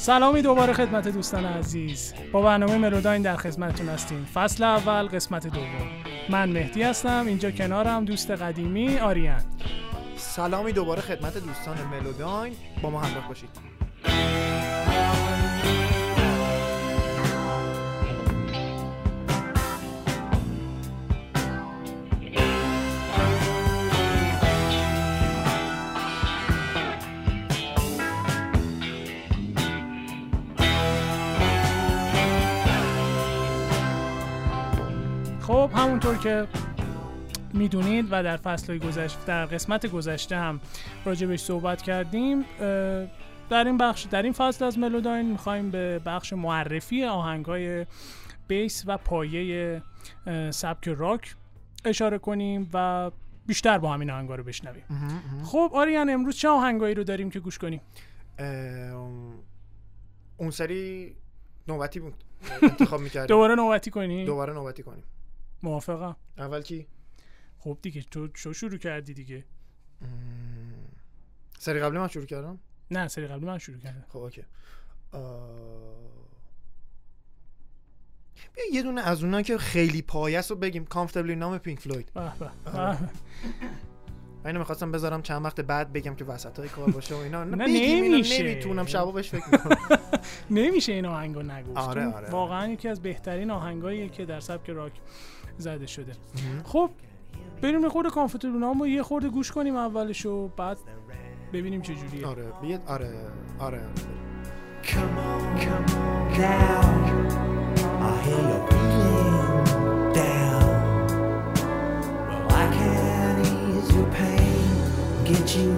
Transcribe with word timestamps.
سلامی 0.00 0.42
دوباره 0.42 0.72
خدمت 0.72 1.08
دوستان 1.08 1.44
عزیز. 1.44 2.14
با 2.32 2.42
برنامه 2.42 2.78
ملوداین 2.78 3.22
در 3.22 3.36
خدمتتون 3.36 3.88
هستیم. 3.88 4.26
فصل 4.34 4.64
اول 4.64 5.06
قسمت 5.06 5.46
دوم. 5.46 5.88
من 6.30 6.48
مهدی 6.48 6.82
هستم. 6.82 7.24
اینجا 7.26 7.50
کنارم 7.50 8.04
دوست 8.04 8.30
قدیمی 8.30 8.98
آریان. 8.98 9.42
سلامی 10.16 10.72
دوباره 10.72 11.00
خدمت 11.00 11.34
دوستان 11.34 11.76
ملوداین. 11.90 12.54
با 12.82 12.90
ما 12.90 13.00
همراه 13.00 13.28
باشید. 13.28 13.50
خب 35.70 35.76
همونطور 35.76 36.16
که 36.16 36.46
می‌دونید 37.54 38.06
و 38.10 38.22
در 38.22 38.36
فصل 38.36 38.78
گذشته 38.78 39.24
در 39.26 39.46
قسمت 39.46 39.86
گذشته 39.86 40.36
هم 40.36 40.60
راجبش 41.04 41.40
صحبت 41.40 41.82
کردیم 41.82 42.44
در 43.50 43.64
این 43.64 43.78
بخش 43.78 44.02
در 44.02 44.22
این 44.22 44.32
فصل 44.32 44.64
از 44.64 44.78
ملوداین 44.78 45.30
می‌خوایم 45.30 45.70
به 45.70 45.98
بخش 45.98 46.32
معرفی 46.32 47.04
آهنگای 47.04 47.86
بیس 48.48 48.84
و 48.86 48.96
پایه 48.96 49.82
سبک 50.50 50.88
راک 50.88 51.34
اشاره 51.84 52.18
کنیم 52.18 52.70
و 52.72 53.10
بیشتر 53.46 53.78
با 53.78 53.92
همین 53.92 54.10
آهنگا 54.10 54.34
رو 54.34 54.44
بشنویم. 54.44 54.84
خب 55.44 55.70
آریان 55.74 56.10
امروز 56.10 56.36
چه 56.36 56.48
آهنگایی 56.48 56.94
رو 56.94 57.04
داریم 57.04 57.30
که 57.30 57.40
گوش 57.40 57.58
کنیم؟ 57.58 57.80
اون 60.36 60.50
سری 60.50 61.14
نوبتی 61.68 62.00
بود. 62.00 62.14
انتخاب 62.62 63.00
می‌کردیم. 63.00 63.26
دوباره 63.26 63.54
نوبتی 63.54 63.90
کنیم 63.90 64.26
دوباره 64.26 64.52
نوبتی 64.52 64.82
کنیم. 64.82 65.04
موافقم. 65.62 66.16
اول 66.38 66.62
کی؟ 66.62 66.86
خب 67.58 67.78
دیگه 67.82 68.02
تو 68.02 68.28
شو 68.34 68.52
شروع 68.52 68.78
کردی 68.78 69.14
دیگه. 69.14 69.44
سری 71.58 71.80
قبلی 71.80 71.98
من 71.98 72.08
شروع 72.08 72.26
کردم؟ 72.26 72.58
نه 72.90 73.08
سری 73.08 73.26
قبلی 73.26 73.46
من 73.46 73.58
شروع 73.58 73.78
کردم. 73.78 74.04
خب 74.08 74.18
okay. 74.18 74.42
بیا 78.54 78.64
یه 78.72 78.82
دونه 78.82 79.00
از 79.00 79.24
اونها 79.24 79.42
که 79.42 79.58
خیلی 79.58 80.02
پایه‌س 80.02 80.50
رو 80.50 80.56
بگیم. 80.56 80.84
Comfortably 80.84 81.36
Numb 81.36 81.58
Pink 81.58 81.78
Floyd 81.80 82.12
آره. 82.64 82.98
اینو 84.44 84.58
می‌خواستم 84.58 84.92
بذارم 84.92 85.22
چند 85.22 85.44
وقت 85.44 85.60
بعد 85.60 85.92
بگم 85.92 86.14
که 86.14 86.24
وسط 86.24 86.58
های 86.58 86.68
کار 86.68 86.90
باشه 86.90 87.14
و 87.14 87.18
اینا. 87.18 87.44
نه، 87.44 87.66
نمیشه. 87.66 88.42
نمی‌تونم 88.42 88.86
شبا 88.86 89.12
بهش 89.12 89.30
فکر 89.30 89.48
می‌کنم. 89.52 89.98
نمیشه 90.50 90.92
این 90.92 91.06
آهنگو 91.06 91.42
نگفت. 91.42 91.76
آره، 91.76 92.02
چون 92.02 92.12
آره. 92.12 92.30
واقعا 92.30 92.72
یکی 92.72 92.88
از 92.88 93.02
بهترین 93.02 93.50
آهنگاییه 93.50 94.08
که 94.08 94.24
در 94.24 94.40
سبک 94.40 94.70
راک 94.70 94.92
زده 95.60 95.86
شده. 95.86 96.12
خب 96.64 96.90
بریم 97.62 97.80
یه 97.82 97.88
خورده 97.88 98.10
کامفتبل 98.10 98.58
نام 98.58 98.80
رو 98.80 98.88
یه 98.88 99.02
خورده 99.02 99.28
گوش 99.28 99.52
کنیم 99.52 99.76
اولشو 99.76 100.48
بعد 100.48 100.78
ببینیم 101.52 101.82
چه 101.82 101.94
جوریه. 101.94 102.26
آره 102.26 102.52
بیاد 102.62 102.80
آره 102.86 103.10
آره. 103.58 103.80
Come 104.82 105.16
on, 105.30 105.42
come 105.64 105.88
on 106.04 106.38
now. 106.40 106.82
I 108.08 108.12
hear 108.24 108.42
you're 108.50 108.66
feeling 108.70 109.64
down. 110.20 110.68
Well, 112.28 112.46
I 112.62 112.64
can 112.76 113.34
ease 113.40 113.90
your 113.96 114.08
pain, 114.18 114.68
get 115.28 115.48
you 115.56 115.70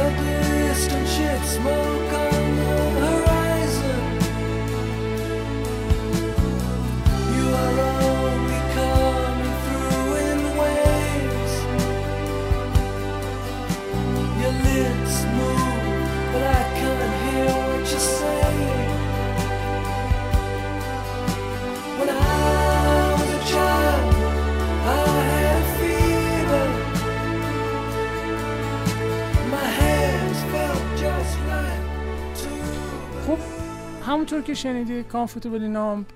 A 0.00 0.10
distant 0.10 1.08
ship, 1.08 1.42
smoke 1.44 2.27
همونطور 34.08 34.42
که 34.42 34.54
شنیدید 34.54 35.08
Comfortably 35.08 35.62
Numb 35.62 36.06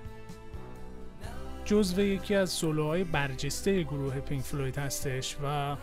جزو 1.65 2.01
یکی 2.01 2.35
از 2.35 2.49
سولوهای 2.49 3.03
برجسته 3.03 3.83
گروه 3.83 4.19
Pink 4.19 4.41
Floyd 4.43 4.77
هستش 4.77 5.37
و 5.43 5.75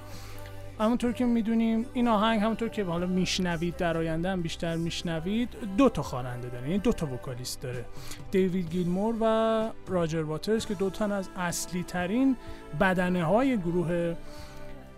همونطور 0.80 1.12
که 1.12 1.24
می‌دونیم 1.24 1.86
این 1.94 2.08
آهنگ 2.08 2.40
همونطور 2.40 2.68
که 2.68 2.84
حالا 2.84 3.06
میشنوید 3.06 3.76
در 3.76 3.96
آینده 3.96 4.28
هم 4.30 4.42
بیشتر 4.42 4.76
میشنوید 4.76 5.48
دو 5.76 5.88
تا 5.88 6.02
خواننده 6.02 6.48
داره 6.48 6.66
یعنی 6.66 6.78
دو 6.78 6.92
تا 6.92 7.06
vocalist 7.06 7.60
داره. 7.60 7.84
دیوید 8.30 8.70
گیلمور 8.70 9.14
و 9.20 9.70
راجر 9.88 10.22
واترز 10.22 10.66
که 10.66 10.74
دو 10.74 10.90
تا 10.90 11.04
از 11.04 11.28
اصلی 11.36 11.82
ترین 11.82 12.36
بدنه 12.80 13.24
های 13.24 13.58
گروه 13.58 14.16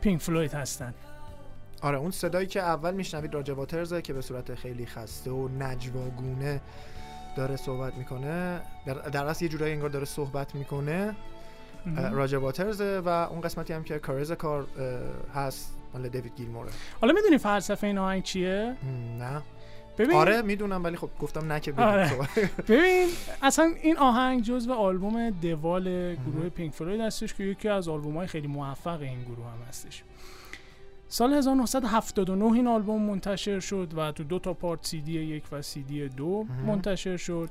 Pink 0.01 0.21
Floyd 0.21 0.53
هستن. 0.55 0.95
آره 1.83 1.99
اون 1.99 2.11
صدایی 2.11 2.47
که 2.47 2.61
اول 2.61 2.95
میشنوید 2.95 3.35
راجر 3.35 3.53
واترزه 3.53 4.03
که 4.03 4.13
به 4.13 4.21
صورت 4.21 4.55
خیلی 4.55 4.87
خسته 4.87 5.31
و 5.31 5.49
نجواگونه 5.49 6.61
داره 7.37 7.57
صحبت 7.57 7.95
می‌کنه 7.95 8.61
در, 9.13 9.27
اصل 9.27 9.45
یه 9.45 9.51
جورایی 9.51 9.73
انگار 9.73 9.91
داره 9.91 10.05
صحبت 10.05 10.55
می‌کنه 10.55 11.17
راجر 12.13 12.37
واترزه 12.37 13.03
و 13.05 13.09
اون 13.09 13.41
قسمتی 13.41 13.73
هم 13.73 13.85
که 13.85 13.99
کارز 13.99 14.33
کار 14.33 14.67
هست 15.35 15.75
مال 15.95 16.09
دیوید 16.09 16.33
گیلموره. 16.37 16.71
حالا 17.01 17.13
می‌دونی 17.13 17.39
فلسفه 17.39 17.87
این 17.87 17.99
آهنگ 17.99 18.23
چیه؟ 18.23 18.77
نه. 19.19 19.43
ببین 19.99 20.17
آره 20.17 20.43
می‌دونم 20.43 20.85
ولی 20.85 20.97
خب 20.97 21.11
گفتم 21.21 21.53
نه 21.53 21.61
که 21.61 21.75
آره. 21.77 22.09
صحبت. 22.09 22.29
ببین 22.71 23.09
اصلا 23.43 23.73
این 23.83 23.99
آهنگ 23.99 24.43
جزو 24.43 24.73
آلبوم 24.73 25.31
دوال 25.31 26.15
گروه 26.15 26.49
پینک 26.49 26.75
فلوید 26.75 27.01
هستش 27.01 27.35
که 27.35 27.45
یکی 27.45 27.69
از 27.69 27.89
آلبوم 27.89 28.17
های 28.17 28.27
خیلی 28.27 28.47
موفق 28.47 29.01
این 29.01 29.23
گروه 29.23 29.47
هم 29.47 29.63
هستش. 29.69 30.03
سال 31.13 31.33
1979 31.33 32.53
این 32.53 32.67
آلبوم 32.67 33.03
منتشر 33.03 33.61
شد 33.61 33.93
و 33.97 34.13
تو 34.13 34.25
دو 34.25 34.39
تا 34.39 34.55
پارت 34.55 34.87
سی 34.87 35.01
دی 35.01 35.13
یک 35.13 35.45
و 35.53 35.63
سی 35.63 35.83
دی 35.83 36.09
دو 36.09 36.47
منتشر 36.67 37.17
شد. 37.17 37.51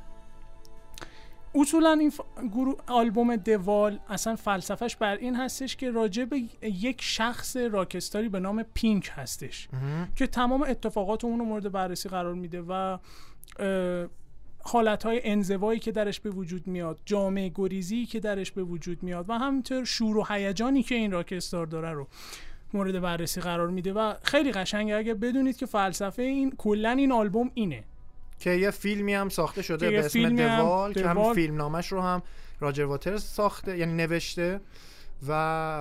اصولا 1.56 1.92
این 1.92 2.10
ف... 2.10 2.22
گروه 2.54 2.76
آلبوم 2.88 3.36
دوال 3.36 4.00
اصلا 4.10 4.36
فلسفهش 4.36 4.96
بر 4.96 5.16
این 5.16 5.36
هستش 5.36 5.76
که 5.76 5.92
راجع 5.92 6.26
به 6.26 6.42
یک 6.62 7.02
شخص 7.02 7.58
راکستاری 7.58 8.30
به 8.30 8.40
نام 8.40 8.64
پینک 8.64 9.12
هستش 9.16 9.70
که 10.16 10.28
تمام 10.28 10.64
اتفاقات 10.64 11.26
اون 11.26 11.40
رو 11.40 11.46
مورد 11.46 11.72
بررسی 11.72 12.10
قرار 12.10 12.34
میده 12.34 12.62
و 12.62 12.98
حالت 14.64 15.04
های 15.04 15.22
انزوایی 15.24 15.80
که 15.80 15.92
درش 15.92 16.20
به 16.20 16.30
وجود 16.30 16.68
میاد 16.68 17.00
جامعه 17.06 17.52
گریزی 17.56 18.06
که 18.06 18.20
درش 18.20 18.52
به 18.52 18.64
وجود 18.64 19.04
میاد 19.04 19.30
و 19.30 19.34
همینطور 19.34 19.84
شور 19.84 20.18
و 20.18 20.26
هیجانی 20.30 20.84
که 20.84 20.96
این 20.96 21.12
راکستار 21.12 21.66
داره 21.66 21.92
رو. 21.92 22.08
مورد 22.76 23.02
بررسی 23.02 23.42
قرار 23.42 23.68
میده 23.70 23.94
و 23.94 24.14
خیلی 24.24 24.52
قشنگه. 24.52 24.96
اگه 24.96 25.14
بدونید 25.14 25.58
که 25.58 25.66
فلسفه 25.66 26.22
این 26.22 26.54
کلا 26.58 26.90
این 26.90 27.12
آلبوم 27.12 27.52
اینه. 27.54 27.84
که 28.40 28.50
یه 28.50 28.72
فیلمی 28.72 29.14
هم 29.14 29.30
ساخته 29.30 29.62
شده 29.62 29.92
به 29.92 30.00
اسم 30.00 30.36
دوال 30.36 30.94
که 30.94 31.08
هم. 31.08 31.34
فیلم 31.34 31.56
نامش 31.56 31.92
رو 31.92 32.02
هم 32.02 32.24
راجر 32.60 32.84
واترز 32.84 33.24
ساخته 33.24 33.78
یعنی 33.78 33.94
نوشته. 33.94 34.60
و 35.28 35.32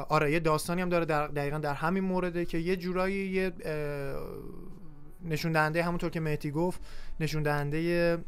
آره 0.09 0.33
یه 0.33 0.41
داستانی 0.41 0.83
هم 0.83 0.89
داره 0.89 1.05
در 1.05 1.27
دقیقا 1.27 1.59
در 1.59 1.75
همین 1.75 2.05
مورده 2.05 2.45
که 2.45 2.59
یه 2.59 2.77
جورایی 2.77 3.27
یه 3.27 3.53
نشون 5.25 5.53
دهنده 5.53 5.83
همونطور 5.83 6.11
که 6.11 6.21
مهدی 6.21 6.51
گفت 6.51 6.81
نشون 7.21 7.43
دهنده 7.43 7.81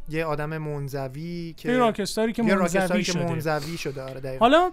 یه, 0.09 0.25
آدم 0.25 0.59
منزوی 0.59 1.55
که 1.57 1.69
یه 1.69 1.79
راکستاری 1.79 2.33
که 2.33 2.43
منزوی 2.43 3.03
که 3.03 3.13
شده. 3.13 3.25
منزوی 3.25 3.77
شده 3.77 4.03
آره 4.03 4.21
دقیقا. 4.21 4.45
حالا 4.45 4.71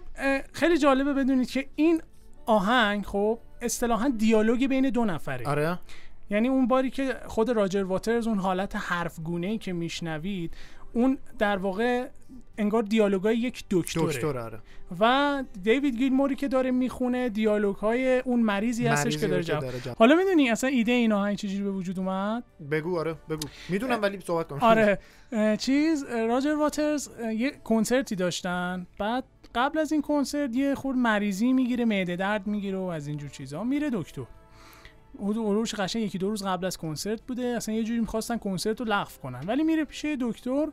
خیلی 0.53 0.77
جالبه 0.77 1.13
بدونید 1.13 1.49
که 1.49 1.65
این 1.75 2.01
آهنگ 2.45 3.05
خب 3.05 3.39
اصطلاحا 3.61 4.13
دیالوگی 4.17 4.67
بین 4.67 4.89
دو 4.89 5.05
نفره. 5.05 5.47
آره. 5.47 5.79
یعنی 6.29 6.47
اون 6.47 6.67
باری 6.67 6.89
که 6.89 7.15
خود 7.27 7.49
راجر 7.49 7.83
واترز 7.83 8.27
اون 8.27 8.39
حالت 8.39 8.75
حرف 8.75 9.19
گونه 9.19 9.47
ای 9.47 9.57
که 9.57 9.73
میشنوید 9.73 10.53
اون 10.93 11.17
در 11.39 11.57
واقع 11.57 12.07
انگار 12.57 12.83
دیالوگای 12.83 13.37
یک 13.37 13.63
دکتره. 13.71 14.03
دکتر 14.03 14.37
آره. 14.37 14.59
و 14.99 15.43
دیوید 15.63 15.95
گیلموری 15.95 16.35
که 16.35 16.47
داره 16.47 16.71
می‌خونه 16.71 17.29
دیالوگ 17.29 17.75
های 17.75 18.19
اون 18.19 18.39
مریضی 18.39 18.87
هستش 18.87 19.17
که 19.17 19.27
داره 19.27 19.43
جواب. 19.43 19.63
حالا 19.97 20.15
می‌دونی 20.15 20.49
اصلا 20.49 20.69
ایده 20.69 20.91
این 20.91 21.11
آهنگ 21.11 21.37
چجوری 21.37 21.63
به 21.63 21.71
وجود 21.71 21.99
اومد؟ 21.99 22.43
بگو 22.71 22.99
آره 22.99 23.15
بگو. 23.29 23.47
می‌دونم 23.69 24.01
ولی 24.01 24.19
صحبت 24.19 24.47
کن. 24.47 24.59
آره. 24.61 24.99
چیز 25.65 26.03
راجر 26.03 26.55
واترز 26.55 27.09
یه 27.37 27.51
کنسرتی 27.63 28.15
داشتن. 28.15 28.87
بعد 28.99 29.23
قبل 29.55 29.79
از 29.79 29.91
این 29.91 30.01
کنسرت 30.01 30.55
یه 30.55 30.75
خورد 30.75 30.97
مریضی 30.97 31.53
می‌گیره 31.53 31.85
معده 31.85 32.15
درد 32.15 32.47
می‌گیره 32.47 32.77
و 32.77 32.81
از 32.81 33.07
اینجور 33.07 33.29
چیزا 33.29 33.63
میره 33.63 33.89
دکتر. 33.93 34.21
اروش 35.21 35.75
قشنگ 35.75 36.03
یکی 36.03 36.17
دو 36.17 36.29
روز 36.29 36.43
قبل 36.43 36.65
از 36.65 36.77
کنسرت 36.77 37.21
بوده. 37.21 37.45
اصلا 37.45 37.75
یه 37.75 37.83
جوری 37.83 37.99
می‌خواستن 37.99 38.37
کنسرت 38.37 38.79
رو 38.79 38.85
لغو 38.89 39.11
کنن. 39.23 39.43
ولی 39.47 39.63
میره 39.63 39.83
پیش 39.83 40.05
دکتر. 40.05 40.67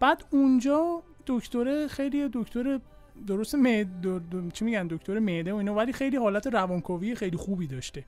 بعد 0.00 0.24
اونجا 0.30 1.02
دکتر 1.26 1.86
خیلی 1.86 2.28
دکتر 2.32 2.80
درست 3.26 3.54
معده 3.54 3.90
دو- 4.02 4.18
دو- 4.18 4.50
چی 4.50 4.64
میگن؟ 4.64 4.86
دکتر 4.86 5.18
معده 5.18 5.52
و 5.52 5.56
اینا. 5.56 5.74
ولی 5.74 5.92
خیلی 5.92 6.16
حالت 6.16 6.46
روانکاوی 6.46 7.14
خیلی 7.14 7.36
خوبی 7.36 7.66
داشته. 7.66 8.04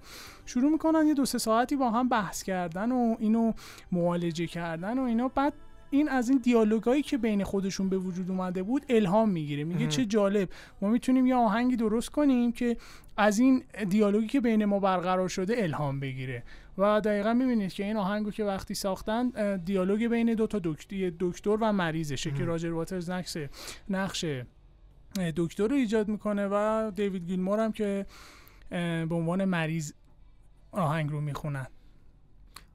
شروع 0.46 0.70
می‌کنن 0.70 1.06
یه 1.06 1.14
دو 1.14 1.24
سه 1.24 1.38
ساعتی 1.38 1.76
با 1.76 1.90
هم 1.90 2.08
بحث 2.08 2.42
کردن 2.42 2.92
و 2.92 3.16
اینو 3.18 3.52
معالجه 3.92 4.46
کردن 4.46 4.98
و 4.98 5.02
اینا. 5.02 5.28
بعد 5.28 5.52
این 5.92 6.08
از 6.08 6.28
این 6.28 6.38
دیالوگایی 6.38 7.02
که 7.02 7.18
بین 7.18 7.44
خودشون 7.44 7.88
به 7.88 7.98
وجود 7.98 8.30
اومده 8.30 8.62
بود 8.62 8.86
الهام 8.88 9.30
می‌گیره. 9.30 9.64
میگه. 9.64 9.86
چه 9.86 10.04
جالب. 10.04 10.48
ما 10.82 10.88
می‌تونیم 10.88 11.26
یه 11.26 11.34
آهنگی 11.34 11.76
درست 11.76 12.08
کنیم 12.08 12.52
که 12.52 12.76
از 13.16 13.38
این 13.38 13.64
دیالوگی 13.88 14.26
که 14.26 14.40
بین 14.40 14.64
ما 14.64 14.78
برقرار 14.78 15.28
شده 15.28 15.54
الهام 15.62 16.00
بگیره. 16.00 16.42
و 16.78 17.00
دقیقا 17.00 17.34
می‌بینید 17.34 17.72
که 17.72 17.84
این 17.84 17.96
آهنگو 17.96 18.30
که 18.30 18.44
وقتی 18.44 18.74
ساختن 18.74 19.56
دیالوگ 19.56 20.06
بین 20.06 20.34
دو 20.34 20.46
تا 20.46 20.60
دکتر, 21.20 21.56
و 21.60 21.72
مریضشه 21.72 22.30
که. 22.30 22.44
راجر 22.44 22.72
واترز 22.72 23.10
نقش 23.10 23.36
نقش 23.90 24.24
اه، 24.24 25.32
دکتر 25.36 25.66
رو 25.66 25.74
ایجاد 25.74 26.08
می‌کنه 26.08 26.48
و 26.50 26.90
دیوید 26.94 27.26
گیلمور 27.26 27.60
هم 27.60 27.72
که 27.72 28.06
به 29.08 29.14
عنوان 29.14 29.44
مریض 29.44 29.92
آهنگ 30.72 31.10
رو 31.10 31.20
می‌خونن. 31.20 31.66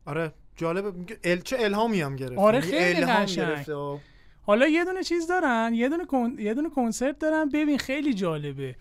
آره. 0.06 0.34
جالبه 0.58 0.92
میگه 0.92 1.18
ال... 1.24 1.40
چه 1.40 1.58
الهامی 1.60 2.02
هم 2.02 2.16
گرفت 2.16 2.38
آره، 2.38 2.60
خیلی 2.60 3.02
الهام. 3.04 3.26
گرفته. 3.26 3.74
و- 3.74 3.98
حالا 4.42 4.68
یه 4.68 4.86
دونه 4.86 5.04
چیز 5.04 5.28
دارن 5.28 5.72
یه 5.74 5.90
دونه 5.90 6.06
کن... 6.06 6.36
یه 6.40 6.54
دونه 6.54 6.70
کنسرت 6.70 7.20
دارن. 7.20 7.50
ببین 7.50 7.78
خیلی 7.78 8.14
جالبه. 8.14 8.76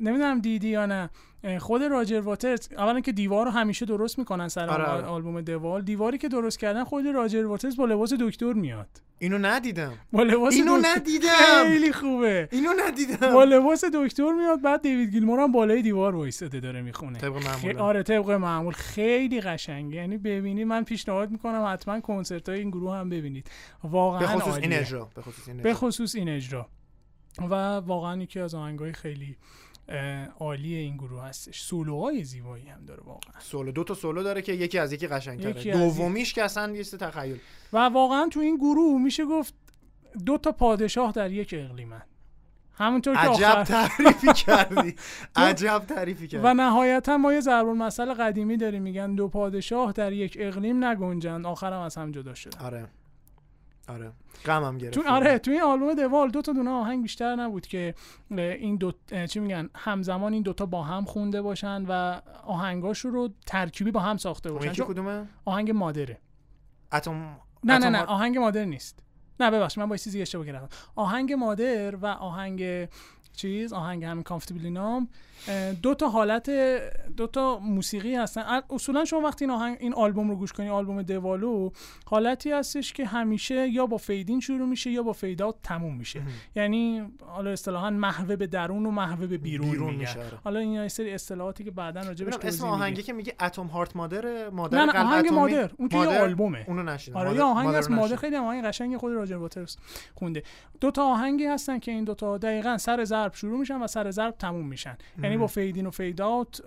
نمی‌دونم 0.00 0.40
دیدی 0.40 0.68
یا 0.68 0.86
نه. 0.86 1.10
خود 1.58 1.82
راجر 1.82 2.20
واترز 2.20 2.68
اولا 2.72 3.00
که 3.00 3.12
دیوار 3.12 3.46
رو 3.46 3.50
همیشه 3.50 3.86
درست 3.86 4.18
می‌کنن 4.18 4.48
سر 4.48 4.68
آره، 4.70 4.84
آره. 4.84 5.06
آلبوم 5.06 5.40
دوال 5.40 5.82
دیواری 5.82 6.18
که 6.18 6.28
درست 6.28 6.58
کردن 6.58 6.84
خود 6.84 7.06
راجر 7.06 7.46
واترز 7.46 7.76
با 7.76 7.84
لباس 7.84 8.12
دکتر 8.12 8.52
میاد. 8.52 8.88
اینو 9.18 9.38
ندیدم. 9.38 9.92
با 10.12 10.22
لباس 10.22 10.54
اینو 10.54 10.78
دکتر- 10.78 10.88
ندیدم. 10.96 11.64
خیلی 11.64 11.92
خوبه. 11.92 12.48
اینو 12.52 12.70
ندیدم. 12.86 13.32
با 13.32 13.44
لباس 13.44 13.84
دکتر 13.84 14.32
میاد 14.32 14.62
بعد 14.62 14.82
دیوید 14.82 15.10
گیلمور 15.10 15.40
هم 15.40 15.52
بالای 15.52 15.82
دیوار 15.82 16.14
وایساده 16.14 16.60
داره 16.60 16.82
می‌خونه. 16.82 17.18
طبق. 17.18 17.36
معمول. 17.36 17.78
آره 17.78 18.02
طبق 18.02 18.30
معمول. 18.30 18.72
خیلی 18.74 19.40
قشنگه. 19.40 19.96
یعنی 19.96 20.18
ببینید 20.18 20.66
من 20.66 20.84
پیشنهاد 20.84 21.30
می‌کنم 21.30 21.64
حتما 21.72 22.00
کنسرت 22.00 22.48
های 22.48 22.58
این 22.58 22.70
گروه 22.70 22.96
هم 22.96 23.08
ببینید. 23.08 23.50
واقعا 23.84 24.20
به 24.20 24.26
خصوص 24.26 24.58
این. 24.58 24.72
اجرا 24.72 25.08
به 25.62 25.74
خصوص 25.74 26.14
این 26.14 26.28
اجرا. 26.28 26.68
و 27.50 27.54
واقعا 27.76 28.22
یکی 28.22 28.40
از 28.40 28.54
آهنگای 28.54 28.92
خیلی 28.92 29.36
عالی 30.40 30.74
این 30.74 30.96
گروه 30.96 31.22
هستش. 31.22 31.60
سولوهای 31.60 32.24
زیبایی 32.24 32.68
هم 32.68 32.84
داره 32.84 33.02
واقعا. 33.02 33.40
سولو 33.40 33.72
دو 33.72 33.84
تا 33.84 33.94
سولو 33.94 34.22
داره 34.22 34.42
که 34.42 34.52
یکی 34.52 34.78
از 34.78 34.92
یکی 34.92 35.06
قشنگتره. 35.06 35.72
دومیش 35.72 36.32
که 36.32 36.44
اصلا 36.44 36.72
یه 36.72 36.84
تخیل 36.84 37.38
و 37.72 37.78
واقعا 37.78 38.28
تو 38.28 38.40
این 38.40 38.56
گروه 38.56 39.02
میشه 39.02 39.24
گفت 39.24 39.54
دو 40.26 40.38
تا 40.38 40.52
پادشاه 40.52 41.12
در 41.12 41.32
یک 41.32 41.54
اقلیمن. 41.58 42.02
همونطور 42.76 43.14
که 43.14 43.20
عجب 43.20 43.44
آخر 43.44 43.64
تعریفی 43.64 44.32
کردی. 44.46 44.94
عجب 45.36 45.84
تعریفی 45.88 46.28
کردی. 46.28 46.44
و 46.46 46.54
نهایتا 46.54 47.16
ما 47.16 47.32
یه 47.32 47.40
ضرب 47.40 47.68
المثل 47.68 48.14
قدیمی 48.14 48.56
داریم. 48.56 48.82
میگن 48.82 49.14
دو 49.14 49.28
پادشاه 49.28 49.92
در 49.92 50.12
یک 50.12 50.36
اقلیم 50.40 50.84
نگنجند. 50.84 51.46
آخرم 51.46 51.80
از 51.80 51.96
هم 51.96 52.12
جدا 52.12 52.34
شدن. 52.34 52.66
آره. 52.66 52.86
آره. 53.88 54.12
غمم 54.44 54.78
گرفت. 54.78 54.94
تو 54.94 55.02
آره 55.08 55.38
تو 55.38 55.50
این 55.50 55.62
آلبوم 55.62 55.94
دوال 55.94 56.30
دو 56.30 56.42
تا 56.42 56.52
دونه 56.52 56.70
آهنگ 56.70 57.02
بیشتر 57.02 57.36
نبود 57.36 57.66
که 57.66 57.94
این 58.30 58.76
دو 58.76 58.92
چی 59.30 59.40
میگن 59.40 59.68
همزمان 59.74 60.32
این 60.32 60.42
دوتا 60.42 60.66
با 60.66 60.82
هم 60.82 61.04
خونده 61.04 61.42
باشن 61.42 61.84
و 61.88 62.20
آهنگاش 62.46 62.98
رو 63.00 63.28
ترکیبی 63.46 63.90
با 63.90 64.00
هم 64.00 64.16
ساخته 64.16 64.48
اون 64.48 64.58
باشن. 64.58 64.70
یکی 64.72 64.82
کدومه؟ 64.82 65.28
آهنگ 65.44 65.70
مادره. 65.70 66.18
اتم 66.92 67.36
نه 67.64 67.78
نه 67.78 67.88
نه 67.88 68.02
آهنگ 68.02 68.38
مادر 68.38 68.64
نیست. 68.64 68.98
نه 69.40 69.50
ببخشید 69.50 69.80
من 69.80 69.88
با 69.88 69.96
چیزی 69.96 70.22
اشتباه 70.22 70.46
کردم. 70.46 70.68
آهنگ 70.96 71.32
مادر 71.32 71.96
و 71.96 72.06
آهنگ 72.06 72.88
چیز 73.36 73.72
آهنگ 73.72 74.04
همین 74.04 74.22
کامفتبلی 74.22 74.70
نام 74.70 75.08
دو 75.82 75.94
تا 75.94 76.08
حالت 76.08 76.50
دو 77.16 77.26
تا 77.26 77.58
موسیقی 77.58 78.14
هستن 78.14 78.62
اصولا 78.70 79.04
شما 79.04 79.20
وقتی 79.20 79.44
این 79.44 79.54
آهنگ 79.54 79.76
این 79.80 79.94
آلبوم 79.94 80.30
رو 80.30 80.36
گوش 80.36 80.52
کنی 80.52 80.68
آلبوم 80.68 81.02
دوالو 81.02 81.70
حالتی 82.06 82.50
هستش 82.50 82.92
که 82.92 83.06
همیشه 83.06 83.68
یا 83.68 83.86
با 83.86 83.96
fade 83.96 84.25
in 84.25 84.40
شروع 84.40 84.68
میشه 84.68 84.90
یا 84.90 85.02
با 85.02 85.12
fade 85.12 85.36
out 85.36 85.54
تموم 85.62 85.96
میشه. 85.96 86.22
یعنی 86.56 87.02
حالا 87.26 87.50
اصطلاحا 87.50 87.90
محوه 87.90 88.36
به 88.36 88.46
درون 88.46 88.86
و 88.86 88.90
محوه 88.90 89.26
به 89.26 89.38
بیرون, 89.38 89.70
بیرون 89.70 89.94
میشه 89.94 90.18
آره. 90.18 90.38
حالا 90.44 90.60
این 90.60 90.72
یه 90.72 90.88
سری 90.88 91.12
اصطلاحاتی 91.12 91.64
که 91.64 91.70
بعدا 91.70 92.00
راجبش 92.00 92.20
ببینم 92.20 92.38
توضیح 92.38 92.64
اسم. 92.64 92.68
آهنگی 92.68 93.02
که 93.02 93.12
میگه 93.12 93.34
Atom 93.40 93.66
Heart 93.66 93.96
Mother 93.96 94.50
Mother 94.50 94.78
نه 94.78 94.84
نه 94.84 94.92
قلب 94.92 95.06
آهنگ؟ 95.06 95.32
Mother 95.32 95.70
اون 95.78 95.88
Mother؟ 95.92 96.22
آلبومه 96.22 96.64
اونو 96.68 96.82
نشیدم 96.82 97.16
آره 97.16 97.34
یه 97.34 97.42
آهنگ 97.42 97.74
از 97.74 97.90
Mother. 97.90 98.16
خیلی 98.16 98.36
آهنگ 98.36 98.64
قشنگ 98.64 98.96
خود 98.96 99.12
راجر 99.12 99.36
واترز 99.36 99.76
خونده 100.14 100.42
دو 100.80 100.90
تا 100.90 101.04
آهنگی 101.04 101.46
هستن 101.46 101.78
که 101.78 101.90
این 101.90 102.04
دو 102.04 102.14
تا 102.14 102.38
دقیقا 102.38 102.78
سر 102.78 103.04
ضرب 103.24 103.34
شروع 103.34 103.58
میشن 103.60 103.82
و 103.82 103.86
سر 103.86 104.10
ضرب 104.10 104.34
تموم 104.38 104.66
میشن. 104.68 104.96
یعنی 105.22 105.36
با 105.36 105.46
fade 105.46 105.73
in 105.73 105.86
و 105.86 105.90
fade 105.90 106.30
out 106.30 106.60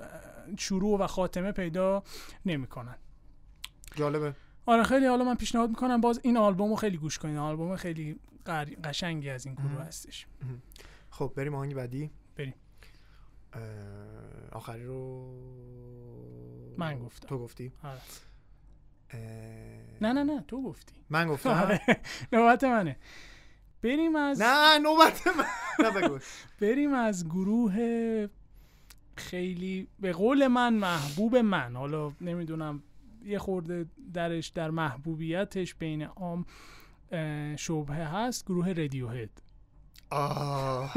شروع 0.59 0.99
و 0.99 1.07
خاتمه 1.07 1.51
پیدا 1.51 2.03
نمی‌کنن. 2.45 2.95
جالبه. 3.95 4.33
آره 4.65 4.83
خیلی 4.83 5.05
حالا 5.05 5.23
من 5.23 5.35
پیشنهاد 5.35 5.69
می‌کنم 5.69 6.01
باز 6.01 6.19
این 6.23 6.37
آلبومو 6.37 6.75
خیلی 6.75 6.97
گوش 6.97 7.17
کنین. 7.19 7.37
آلبوم 7.37 7.75
خیلی 7.75 8.19
قر- 8.45 8.75
قشنگی 8.83 9.29
از 9.29 9.45
این 9.45 9.55
گروه. 9.55 9.81
هستش. 9.81 10.27
خب 11.09 11.33
بریم 11.35 11.55
آهنگ 11.55 11.75
بعدی. 11.75 12.11
بریم. 12.35 12.53
آخری 14.51 14.85
رو 14.85 15.31
من 16.77 16.99
گفتم. 16.99 17.27
تو 17.27 17.37
گفتی؟ 17.39 17.71
آره. 17.83 18.01
اه، 19.09 19.19
نه 20.01 20.13
نه 20.13 20.23
نه 20.23 20.43
تو 20.47 20.63
گفتی. 20.63 20.93
من 21.09 21.27
گفتم. 21.27 21.49
آره. 21.63 21.81
نوبت 22.33 22.63
منه. 22.63 22.97
بریم 23.87 24.15
از 24.15 24.41
نه 24.41 24.77
نوبت 24.77 25.27
من. 25.27 25.45
بریم 26.61 26.93
از 26.93 27.25
گروه 27.25 28.27
خیلی 29.15 29.87
به 29.99 30.11
قول 30.13 30.47
من 30.47 30.73
محبوب 30.73 31.35
من. 31.35 31.75
حالا 31.75 32.11
نمی‌دونم 32.21 32.83
یه 33.25 33.39
خورده 33.39 33.85
درش 34.13 34.47
در 34.47 34.69
محبوبیتش 34.69 35.75
بین 35.75 36.03
عام 36.03 36.45
شبهه 37.57 38.15
هست 38.15 38.45
گروه 38.45 38.73
Radiohead 38.73 39.29
آه. 40.09 40.93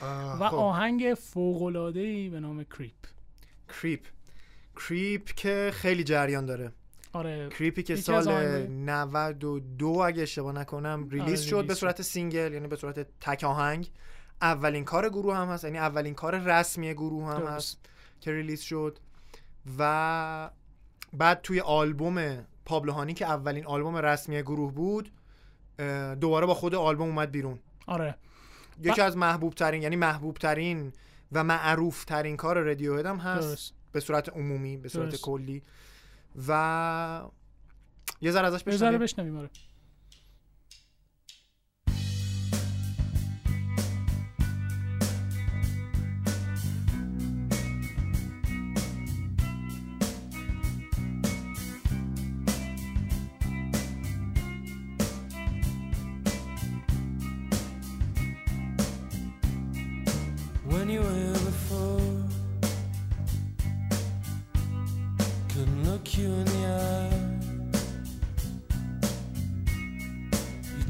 آه، 0.00 0.42
و 0.42 0.48
خب. 0.48 0.54
آهنگ 0.54 1.14
فوق 1.14 1.62
ای 1.96 2.28
به 2.28 2.40
نام 2.40 2.64
کریپ 2.64 3.06
کریپ 3.68 4.06
کریپ 4.76 5.24
که 5.26 5.70
خیلی 5.74 6.04
جریان 6.04 6.46
داره. 6.46 6.72
آره 7.12 7.48
Creep 7.48 7.76
ی 7.76 7.82
که 7.82 7.96
سال 7.96 8.28
آهنگای- 8.28 8.68
92 8.68 9.88
اگه 10.06 10.22
اشتباه 10.22 10.52
نکنم 10.52 11.08
release 11.10 11.40
آره، 11.40 11.48
شد 11.48 11.66
به 11.66 11.74
صورت 11.74 12.02
single 12.02 12.52
یعنی 12.52 12.68
به 12.68 12.76
صورت 12.76 13.06
تک 13.20 13.44
آهنگ. 13.44 13.90
اولین 14.42 14.84
کار 14.84 15.08
گروه 15.08 15.36
هم 15.36 15.48
هست 15.48 15.64
یعنی 15.64 15.78
اولین 15.78 16.14
کار 16.14 16.38
رسمی 16.38 16.94
گروه 16.94 17.26
هم 17.28 17.38
درست. 17.38 17.50
هست 17.56 17.78
که 18.20 18.32
ریلیز 18.32 18.60
شد. 18.60 18.98
و 19.78 20.50
بعد 21.12 21.40
توی 21.42 21.60
آلبوم 21.60 22.44
پابلوهانی 22.64 23.14
که 23.14 23.26
اولین 23.26 23.66
آلبوم 23.66 23.96
رسمی 23.96 24.42
گروه 24.42 24.72
بود 24.72 25.10
دوباره 26.20 26.46
با 26.46 26.54
خود 26.54 26.74
آلبوم 26.74 27.08
اومد 27.08 27.30
بیرون. 27.30 27.58
آره. 27.86 28.14
یکی 28.82 29.00
از 29.00 29.16
محبوب 29.16 29.54
ترین 29.54 29.82
یعنی 29.82 29.96
محبوب 29.96 30.36
ترین 30.36 30.92
و 31.32 31.44
معروف 31.44 32.04
ترین 32.04 32.36
کار 32.36 32.58
رادیو 32.58 33.08
هم 33.08 33.16
هست. 33.16 33.48
درست. 33.48 33.72
به 33.92 34.00
صورت 34.00 34.28
عمومی 34.28 34.76
به 34.76 34.88
صورت 34.88 35.08
درست. 35.08 35.22
کلی. 35.22 35.62
و 36.48 37.22
یه 38.20 38.30
ذره 38.30 38.46
ازش 38.46 38.66
یه 38.66 38.76
ذره 38.76 38.98
بشنویم 38.98 38.98
بشنویم 38.98 39.36
آره 39.36 39.50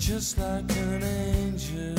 just 0.06 0.38
like 0.38 0.70
an 0.76 1.02
angel. 1.02 1.96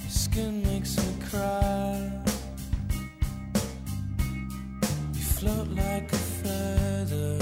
Your 0.00 0.10
skin 0.10 0.64
makes 0.64 0.96
me 0.96 1.14
cry. 1.30 2.10
You 5.14 5.22
float 5.38 5.68
like 5.68 6.12
a 6.12 6.22
feather 6.42 7.38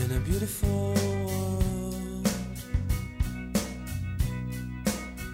in 0.00 0.10
a 0.10 0.20
beautiful 0.28 0.94
world. 1.24 2.28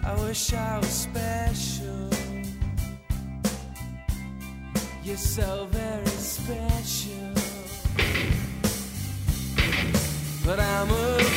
I 0.05 0.13
wish 0.27 0.53
I 0.53 0.77
was 0.77 1.07
special. 1.09 2.09
You're 5.03 5.17
so 5.17 5.67
very 5.71 6.05
special. 6.05 7.26
But 10.47 10.61
I'm 10.61 10.89
a 10.91 11.36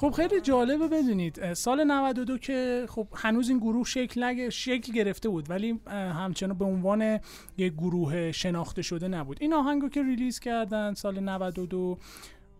خب 0.00 0.10
خیلی 0.10 0.40
جالبه 0.40 0.88
بدونید. 0.88 1.54
سال 1.54 1.84
92 1.84 2.38
که 2.38 2.86
خب 2.88 3.08
هنوز 3.14 3.48
این 3.48 3.58
گروه 3.58 3.86
شکل 3.86 4.24
نگ... 4.24 4.48
شکل 4.48 4.92
گرفته 4.92 5.28
بود 5.28 5.50
ولی 5.50 5.80
همچنان 5.86 6.58
به 6.58 6.64
عنوان 6.64 7.20
یک 7.56 7.72
گروه 7.72 8.32
شناخته 8.32 8.82
شده 8.82 9.08
نبود. 9.08 9.36
این 9.40 9.54
آهنگ 9.54 9.82
رو 9.82 9.88
که 9.88 10.02
release 10.02 10.38
کردن 10.38 10.94
سال 10.94 11.20
92 11.20 11.98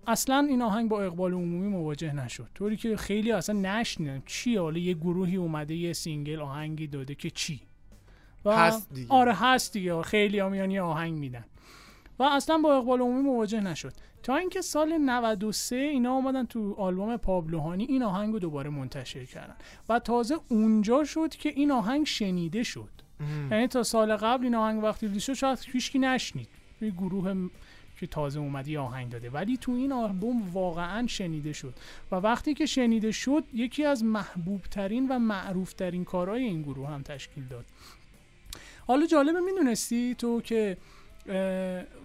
اصلا 0.07 0.47
این 0.51 0.63
آهنگ 0.63 0.89
با 0.89 1.03
اقبال 1.03 1.33
عمومی 1.33 1.69
مواجه 1.69 2.13
نشد. 2.13 2.49
طوری 2.55 2.77
که 2.77 2.97
خیلی 2.97 3.33
اصلا 3.33 3.61
نشنیدن 3.61 4.23
چی 4.27 4.57
حالا 4.57 4.79
یه 4.79 4.95
گروهی 4.95 5.37
اومده 5.37 5.75
یه 5.75 5.93
single 5.93 6.41
آهنگی 6.41 6.87
داده 6.87 7.15
که 7.15 7.31
چی؟ 7.31 7.61
و 8.45 8.57
هست 8.57 8.95
دیگه. 8.95 9.07
آره 9.13 9.35
هست 9.35 9.73
دیگه. 9.73 10.03
خیلی 10.03 10.39
ها 10.39 10.49
میان 10.49 10.71
یه 10.71 10.83
آهنگ 10.83 11.19
میدن. 11.19 11.45
و 12.21 12.23
اصلا 12.23 12.59
با 12.59 12.77
اقبال 12.77 13.01
عمومی 13.01 13.23
مواجه 13.23 13.61
نشد. 13.61 13.93
تا 14.23 14.37
اینکه 14.37 14.61
سال 14.61 14.99
93 14.99 15.77
اینا 15.77 16.13
اومدن 16.13 16.47
تو 16.47 16.75
آلبوم 16.79 17.17
پابلوهانی 17.17 17.85
این 17.85 18.03
آهنگ 18.03 18.33
رو 18.33 18.39
دوباره 18.39 18.71
منتشر 18.71 19.25
کردن. 19.25 19.57
و 19.89 19.99
تازه 19.99 20.37
اونجا 20.49 21.05
شد 21.05 21.29
که 21.29 21.49
این 21.49 21.71
آهنگ 21.71 22.07
شنیده 22.07 22.63
شد. 22.63 22.91
یعنی 23.51 23.67
تا 23.67 23.83
سال 23.83 24.17
قبل 24.17 24.45
این 24.45 24.55
آهنگ 24.55 24.83
وقتی 24.83 25.07
ریلیز 25.07 25.23
شد 25.23 25.33
شاید 25.33 25.59
هیچکی 25.73 25.99
نشنید. 25.99 26.49
یه 26.81 26.91
گروه 26.91 27.49
که 28.01 28.07
تازه 28.07 28.41
اومده 28.41 28.71
یه 28.71 28.79
آهنگ 28.79 29.11
داده. 29.13 29.31
ولی 29.31 29.57
تو 29.57 29.73
این 29.73 29.93
آلبوم 29.93 30.51
واقعا 30.53 31.07
شنیده 31.07 31.53
شد. 31.53 31.75
و 32.13 32.17
وقتی 32.17 32.55
که 32.55 32.67
شنیده 32.67 33.11
شد 33.11 33.45
یکی 33.55 33.85
از 33.85 34.05
محبوب 34.05 34.63
ترین 34.63 35.09
و 35.09 35.19
معروف 35.19 35.73
ترین 35.73 36.05
کارهای 36.05 36.45
این 36.45 36.63
گروه 36.63 36.89
هم 36.89 37.03
تشکیل 37.03 37.45
داد. 37.45 37.65
حالا 38.87 39.07
جالبه 39.07 39.41
می‌دونستی 39.41 40.15
تو 40.15 40.41
که 40.41 40.77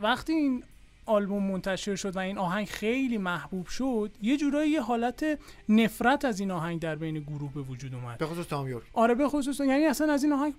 وقتی 0.02 0.34
این 0.34 0.64
آلبوم 1.06 1.44
منتشر 1.44 1.96
شد 1.96 2.16
و 2.16 2.20
این 2.20 2.38
آهنگ 2.38 2.68
خیلی 2.68 3.18
محبوب 3.18 3.68
شد 3.68 4.12
یه 4.22 4.38
جورایی 4.38 4.72
یه 4.72 4.82
حالت 4.82 5.40
نفرت 5.70 6.26
از 6.26 6.40
این 6.40 6.52
آهنگ 6.52 6.82
در 6.82 6.96
بین 6.96 7.20
گروه 7.20 7.54
به 7.54 7.62
وجود 7.62 7.96
اومد. 7.96 8.18
به 8.18 8.26
خصوص 8.26 8.48
تام 8.48 8.68
یورک. 8.68 8.84
آره 8.94 9.16
به 9.16 9.28
خصوص 9.28 9.60
یعنی 9.60 9.86
اصلا 9.86 10.14
از 10.14 10.24
این 10.24 10.34
آهنگ 10.34 10.54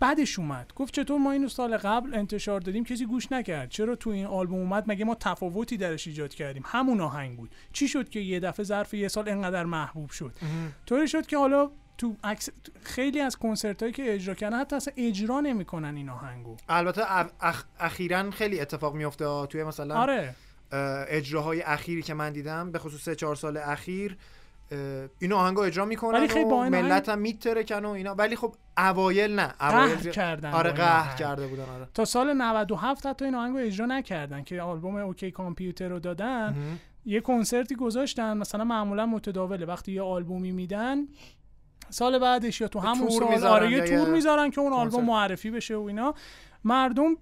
بعدش 0.00 0.38
اومد. 0.38 0.72
گفت 0.76 0.94
چطور 0.94 1.18
ما 1.18 1.32
اینو 1.32 1.48
سال 1.48 1.76
قبل 1.76 2.14
انتشار 2.14 2.60
دادیم 2.60 2.84
کسی 2.84 3.06
گوش 3.06 3.32
نکرد. 3.32 3.68
چرا 3.68 3.96
تو 3.96 4.10
این 4.10 4.26
آلبوم 4.26 4.58
اومد؟ 4.58 4.84
مگه 4.86 5.04
ما 5.04 5.14
تفاوتی 5.14 5.76
درش 5.76 6.06
ایجاد 6.06 6.34
کردیم؟ 6.34 6.62
همون 6.66 7.00
آهنگ 7.00 7.36
بود. 7.36 7.50
چی 7.72 7.88
شد 7.88 8.08
که 8.08 8.20
یه 8.20 8.40
دفعه 8.40 8.64
ظرف 8.64 8.94
یه 8.94 9.08
سال 9.08 9.28
انقدر 9.28 9.64
محبوب 9.64 10.10
شد؟ 10.10 10.32
طوری 10.86 11.08
شد 11.08 11.26
که 11.26 11.38
حالا 11.38 11.70
تو 11.98 12.16
عکس 12.24 12.48
خیلی 12.82 13.20
از 13.20 13.36
کنسرت 13.36 13.82
هایی 13.82 13.92
که 13.92 14.14
اجرا 14.14 14.34
کردن 14.34 14.60
حتی 14.60 14.76
اصلا 14.76 14.94
اجرا 14.96 15.40
نمی‌کنن 15.40 15.96
این 15.96 16.08
آهنگو 16.08 16.56
البته 16.68 17.02
اخ... 17.20 17.26
اخ... 17.40 17.64
اخیرا 17.80 18.30
خیلی 18.30 18.60
اتفاق 18.60 18.94
میفته. 18.94 19.46
توی 19.46 19.64
مثلا 19.64 19.94
آره 19.96 20.34
اه، 20.72 21.04
اجراهای 21.08 21.62
اخیری 21.62 22.02
که 22.02 22.14
من 22.14 22.32
دیدم 22.32 22.72
به 22.72 22.78
خصوص 22.78 23.02
سه 23.04 23.14
چهار 23.14 23.36
سال 23.36 23.56
اخیر 23.56 24.16
اه، 24.72 24.78
اینو 25.18 25.36
آهنگو 25.36 25.60
اجرا 25.60 25.84
می‌کنن 25.84 26.18
ولی 26.18 26.28
خیلی 26.28 26.44
با 26.44 26.64
این 26.64 26.72
ملت 26.82 27.08
هم 27.08 27.18
میترکن 27.18 27.84
و 27.84 27.88
اینا 27.88 28.14
ولی 28.14 28.36
خب 28.36 28.54
اوایل 28.78 29.34
نه 29.34 29.54
اوایل 29.60 29.88
قهر 29.88 30.02
زی- 30.02 30.10
کردن 30.10 30.50
آره 30.52 30.70
این 30.70 30.76
قهر. 30.76 31.16
کرده 31.16 31.46
بودن 31.46 31.62
آره 31.62 31.88
تا 31.94 32.04
سال 32.04 32.32
97 32.32 33.06
حتی 33.06 33.24
این 33.24 33.34
آهنگ 33.34 33.56
رو 33.56 33.62
اجرا 33.62 33.86
نکردن 33.86 34.42
که 34.42 34.62
آلبوم 34.62 34.96
اوکی 34.96 35.30
کامپیوتر 35.30 35.88
رو 35.88 35.98
دادن 35.98 36.48
مهم. 36.48 36.78
یه 37.06 37.20
کنسرتی 37.20 37.74
گذاشتن 37.74 38.36
مثلا 38.36 38.64
معمولا 38.64 39.06
متداوله 39.06 39.66
وقتی 39.66 39.92
یه 39.92 40.02
آلبومی 40.02 40.52
میدن 40.52 40.96
سال 41.90 42.18
بعدش 42.18 42.60
یا 42.60 42.68
تو 42.68 42.78
همون 42.78 43.10
سال 43.10 43.46
آره 43.46 43.70
یه 43.70 43.80
تور 43.80 44.08
می‌ذارن 44.08 44.50
که 44.50 44.60
اون. 44.60 44.72
آلبوم 44.72 45.04
معرفی 45.04 45.50
بشه 45.50 45.76
و 45.76 45.82
اینا. 45.82 46.14
مردم 46.64 47.16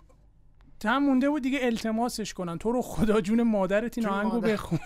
هم 0.84 1.04
مونده 1.04 1.30
بود 1.30 1.42
دیگه 1.42 1.58
التماسش 1.62 2.34
کنن. 2.34 2.58
تو 2.58 2.72
رو 2.72 2.82
خدا 2.82 3.20
جون 3.20 3.42
مادرت 3.42 3.98
این 3.98 4.06
آهنگو. 4.06 4.40
بخون. 4.40 4.78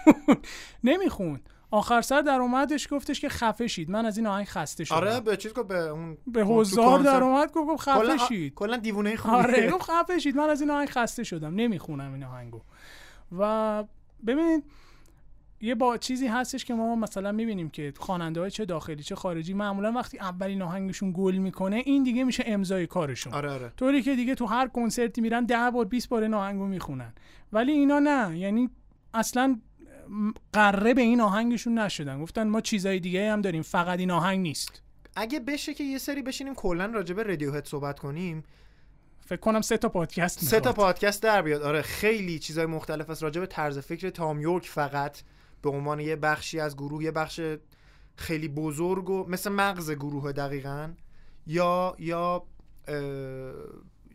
نمیخون 0.85 1.41
آخر 1.71 2.01
سر 2.01 2.21
در 2.21 2.41
اومدش 2.41 2.89
گفتش 2.91 3.21
که 3.21 3.29
خفه 3.29 3.67
شید. 3.67 3.91
من 3.91 4.07
از 4.07 4.19
این 4.19 4.27
آهنگ 4.27 4.47
خسته 4.47 4.85
شدم. 4.85 4.97
آره 4.97 5.21
به 5.21 5.37
چیز 5.37 5.53
به 5.53 5.79
اون 5.79 6.17
به 6.27 6.45
حضار 6.45 6.99
کنسرت. 6.99 7.15
در 7.15 7.23
اومد 7.23 7.53
گفت 7.53 7.83
خفه 7.83 8.17
شید. 8.29 8.55
کلا 8.55 8.77
دیوونه 8.77 9.17
خوبیه 9.17 9.39
آره 9.39 9.71
گفت 9.73 9.91
خفه 9.91 10.19
شید. 10.19 10.37
من 10.37 10.51
از 10.51 10.61
این 10.61 10.71
آهنگ 10.71 10.89
خسته 10.89 11.25
شدم. 11.25 11.55
نمی‌خونم 11.55 12.13
این 12.13 12.25
آهنگو. 12.25 12.61
و 13.39 13.85
ببینید 14.27 14.65
یه 15.61 15.75
با 15.75 15.97
چیزی 15.97 16.27
هستش 16.27 16.65
که 16.65 16.75
ما 16.75 16.97
مثلا 16.97 17.33
می‌بینیم 17.33 17.71
که 17.71 17.93
خواننده 17.97 18.41
های 18.41 18.51
چه 18.51 18.65
داخلی 18.65 19.03
چه 19.03 19.15
خارجی 19.15 19.55
معمولا 19.55 19.93
وقتی 19.93 20.19
اولین 20.19 20.63
آهنگشون 20.63 21.13
گل 21.17 21.37
می‌کنه 21.37 21.77
این 21.77 22.03
دیگه 22.03 22.25
میشه 22.25 22.43
امضای 22.47 22.87
کارشون. 22.87 23.33
آره 23.33 23.51
آره. 23.51 23.73
طوری 23.77 24.03
که 24.03 24.17
دیگه 24.17 24.35
تو 24.35 24.47
هر 24.47 24.69
کنسرتی 24.69 25.21
میرن 25.21 25.45
ده 25.45 25.71
بار 25.71 25.85
20 25.85 26.09
بار 26.09 26.23
این 26.23 26.35
آهنگو 26.35 26.67
می‌خونن. 26.67 27.13
ولی 27.53 27.73
اینا 27.73 27.99
نه. 27.99 28.39
یعنی 28.39 28.71
اصلا 29.15 29.61
قره 30.53 30.95
به 30.95 31.03
این 31.03 31.21
آهنگشون 31.21 31.79
نشدن. 31.79 32.23
گفتن 32.23 32.49
ما 32.49 32.61
چیزای 32.61 33.01
دیگه 33.01 33.33
هم 33.33 33.41
داریم 33.41 33.63
فقط 33.63 33.99
این 33.99 34.11
آهنگ 34.11 34.41
نیست. 34.41 34.83
اگه 35.17 35.41
بشه 35.41 35.75
که 35.75 35.85
یه 35.85 35.99
سری 35.99 36.23
بشینیم 36.23 36.55
کلا 36.55 36.87
راجع 36.87 37.15
به 37.15 37.23
رادیو 37.23 37.53
هد 37.53 37.67
صحبت 37.67 37.99
کنیم. 37.99 38.45
فکر 39.27 39.41
کنم 39.41 39.61
سه 39.61 39.77
تا 39.77 39.89
پادکست 39.89 40.45
سه 40.45 40.61
تا. 40.61 40.73
پادکست 40.73 41.23
در 41.23 41.43
بیاد. 41.43 41.63
آره 41.63 41.83
خیلی 41.83 42.39
چیزای 42.39 42.67
مختلف 42.67 43.11
است 43.11 43.23
راجع 43.23 43.41
به 43.41 43.47
طرز 43.47 43.79
فکر 43.79 44.11
تام 44.11 44.41
یورک 44.41 44.67
فقط. 44.67 45.23
به 45.63 45.71
عنوان 45.71 46.01
یه 46.01 46.17
بخشی 46.17 46.61
از 46.61 46.77
گروه 46.77 47.05
یه 47.05 47.11
بخش 47.11 47.41
خیلی 48.17 48.49
بزرگ 48.49 49.11
و 49.11 49.27
مثل 49.29 49.51
مغز 49.51 49.91
گروه 49.91 50.33
دقیقا 50.33 50.93
یا 51.47 51.95
یا 51.99 52.43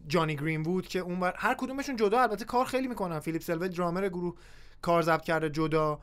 جانی 0.08 0.36
گرین 0.36 0.62
وود 0.62 0.88
که 0.88 1.00
اون 1.00 1.20
بر... 1.20 1.34
هر 1.38 1.56
کدومشون 1.58 1.96
جدا 1.96 2.22
البته 2.22 2.46
کار 2.46 2.66
خیلی 2.66 2.88
می‌کنن. 2.88 3.20
فیلیپ 3.20 3.42
سلوی 3.42 3.70
درامر 3.70 4.10
گروه 4.10 4.36
کار 4.82 5.02
ضبط 5.02 5.22
کرده 5.22 5.50
جدا 5.50 6.00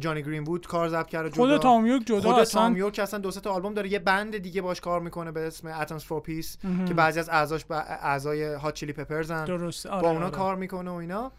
جانی 0.00 0.22
گرین 0.22 0.44
وود 0.44 0.66
کار 0.66 0.88
ضبط 0.88 1.06
کرده 1.06 1.30
جدا. 1.30 1.36
خود 1.36 1.56
تام 1.56 1.86
یورک 1.86 2.06
جدا 2.06 2.20
خود 2.32 2.40
اصلا. 2.40 2.62
تام 2.62 2.76
یورک 2.76 2.98
اصلا 2.98 3.20
دو 3.20 3.30
سه 3.30 3.40
تا 3.40 3.52
آلبوم 3.52 3.74
داره. 3.74 3.92
یه 3.92 3.98
band 3.98 4.36
دیگه 4.38 4.62
باهاش 4.62 4.80
کار 4.80 5.00
می‌کنه 5.00 5.32
به 5.32 5.46
اسم 5.46 5.68
Atoms 5.68 6.04
for 6.04 6.20
Peace. 6.20 6.58
که 6.88 6.94
بعضی 6.94 7.20
از 7.20 7.28
اعضاش 7.28 7.64
اعضای 7.70 8.44
Hot 8.54 8.74
Chili 8.74 8.92
Peppers 8.92 9.38
ن 9.38 9.44
درست. 9.44 9.86
آره 9.86 10.02
با 10.02 10.10
اونا 10.10 10.26
آره. 10.26 10.34
کار 10.34 10.56
می‌کنه 10.56 10.90
و 10.90 10.94
اینا. 10.94 11.32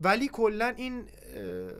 ولی 0.00 0.28
کلا 0.28 0.74
این 0.76 1.04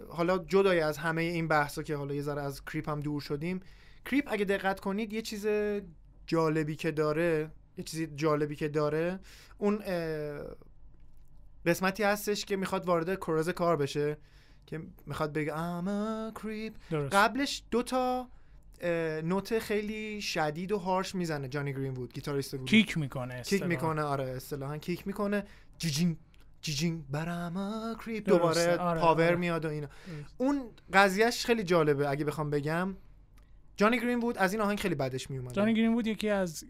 حالا 0.08 0.38
جدای 0.38 0.80
از 0.80 0.98
همه 0.98 1.22
این 1.22 1.48
بحثا 1.48 1.82
که 1.82 1.96
حالا 1.96 2.14
یه 2.14 2.22
ذره 2.22 2.42
از 2.42 2.64
کریپ 2.64 2.88
هم 2.88 3.00
دور 3.00 3.20
شدیم 3.20 3.60
کریپ 4.04 4.24
اگه 4.28 4.44
دقت 4.44 4.80
کنید 4.80 5.12
یه 5.12 5.22
چیز 5.22 5.46
جالبی 6.26 6.76
که 6.76 6.90
داره 6.90 7.50
یه 7.78 7.84
چیزی 7.84 8.06
جالبی 8.06 8.56
که 8.56 8.68
داره 8.68 9.20
اون 9.58 9.78
قسمتی 11.66 12.02
هستش 12.02 12.44
که 12.44 12.56
می‌خواد 12.56 12.86
وارد 12.86 13.14
کورز 13.14 13.48
کار 13.48 13.76
بشه 13.76 14.18
که 14.66 14.80
می‌خواد 15.06 15.32
بگه 15.32 15.52
I'm 15.52 15.86
a 15.86 16.38
creep. 16.40 16.72
درست. 16.90 17.14
قبلش 17.14 17.62
دو 17.70 17.82
تا 17.82 18.28
نوت 19.24 19.58
خیلی 19.58 20.20
شدید 20.20 20.72
و 20.72 20.78
هارش 20.78 21.14
می‌زنه. 21.14 21.48
جانی 21.48 21.72
گرین 21.72 21.94
بود 21.94 22.12
گیتاریست 22.12 22.54
گروه 22.54 22.68
کیک 22.68 22.98
می‌کنه 22.98 23.42
کیک. 23.42 23.62
می‌کنه 23.62 24.02
آره 24.02 24.24
اصطلاحا 24.24 24.78
کیک 24.78 25.06
می‌کنه. 25.06 25.44
جیجین 25.78 26.18
جیجین 26.66 27.04
برام 27.10 27.94
کریپ 27.94 28.28
دوباره 28.28 28.76
آره، 28.76 29.00
پاور 29.00 29.26
آره. 29.26 29.36
میاد 29.36 29.64
و 29.64 29.68
اینا. 29.68 29.88
اون 30.38 30.62
قضیهش 30.92 31.46
خیلی 31.46 31.62
جالبه 31.64 32.10
اگه 32.10 32.24
بخوام 32.24 32.50
بگم. 32.50 32.96
جانی 33.76 34.00
گرین 34.00 34.20
بود 34.20 34.38
از 34.38 34.52
این 34.52 34.62
آهنگ 34.62 34.78
خیلی 34.78 34.94
بدش 34.94 35.30
میومد 35.30 35.52
جانی 35.52 35.74
گرین 35.74 35.94
بود 35.94 36.06
یکی 36.06 36.28
از 36.28 36.64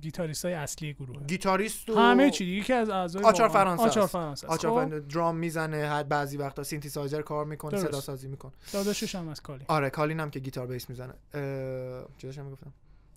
گیتاریست 0.00 0.44
های 0.44 0.54
اصلی 0.54 0.94
گروه 0.94 1.26
گیتاریست 1.26 1.90
و 1.90 1.98
همه 1.98 2.30
چی 2.30 2.44
یکی 2.44 2.72
از 2.72 2.90
اعضای 2.90 3.24
آچار 3.24 3.48
فرانسه 3.48 3.82
آچار. 3.82 4.06
فرانسه. 4.06 4.46
آچار 4.46 4.70
خب، 4.70 4.76
فرانسه 4.76 5.00
درام 5.00 5.36
می‌زنه 5.36 5.86
هر 5.86 6.02
بعضی 6.02 6.36
وقتا 6.36 6.62
سینتیسایزر 6.62 7.22
کار 7.22 7.44
می‌کنه 7.44 7.70
درست. 7.70 7.86
صدا 7.86 8.00
سازی 8.00 8.28
می‌کنه. 8.28 8.52
داداشش 8.72 9.14
هم 9.14 9.28
از 9.28 9.40
کالی 9.40 9.64
آره 9.68 9.90
کالین 9.90 10.20
هم 10.20 10.30
که 10.30 10.40
گیتار 10.40 10.66
بیس 10.66 10.90
می‌زنه. 10.90 11.12
اه، 11.34 12.06
چی 12.18 12.26
داشتم 12.26 12.44
می‌گفتم؟ 12.44 12.72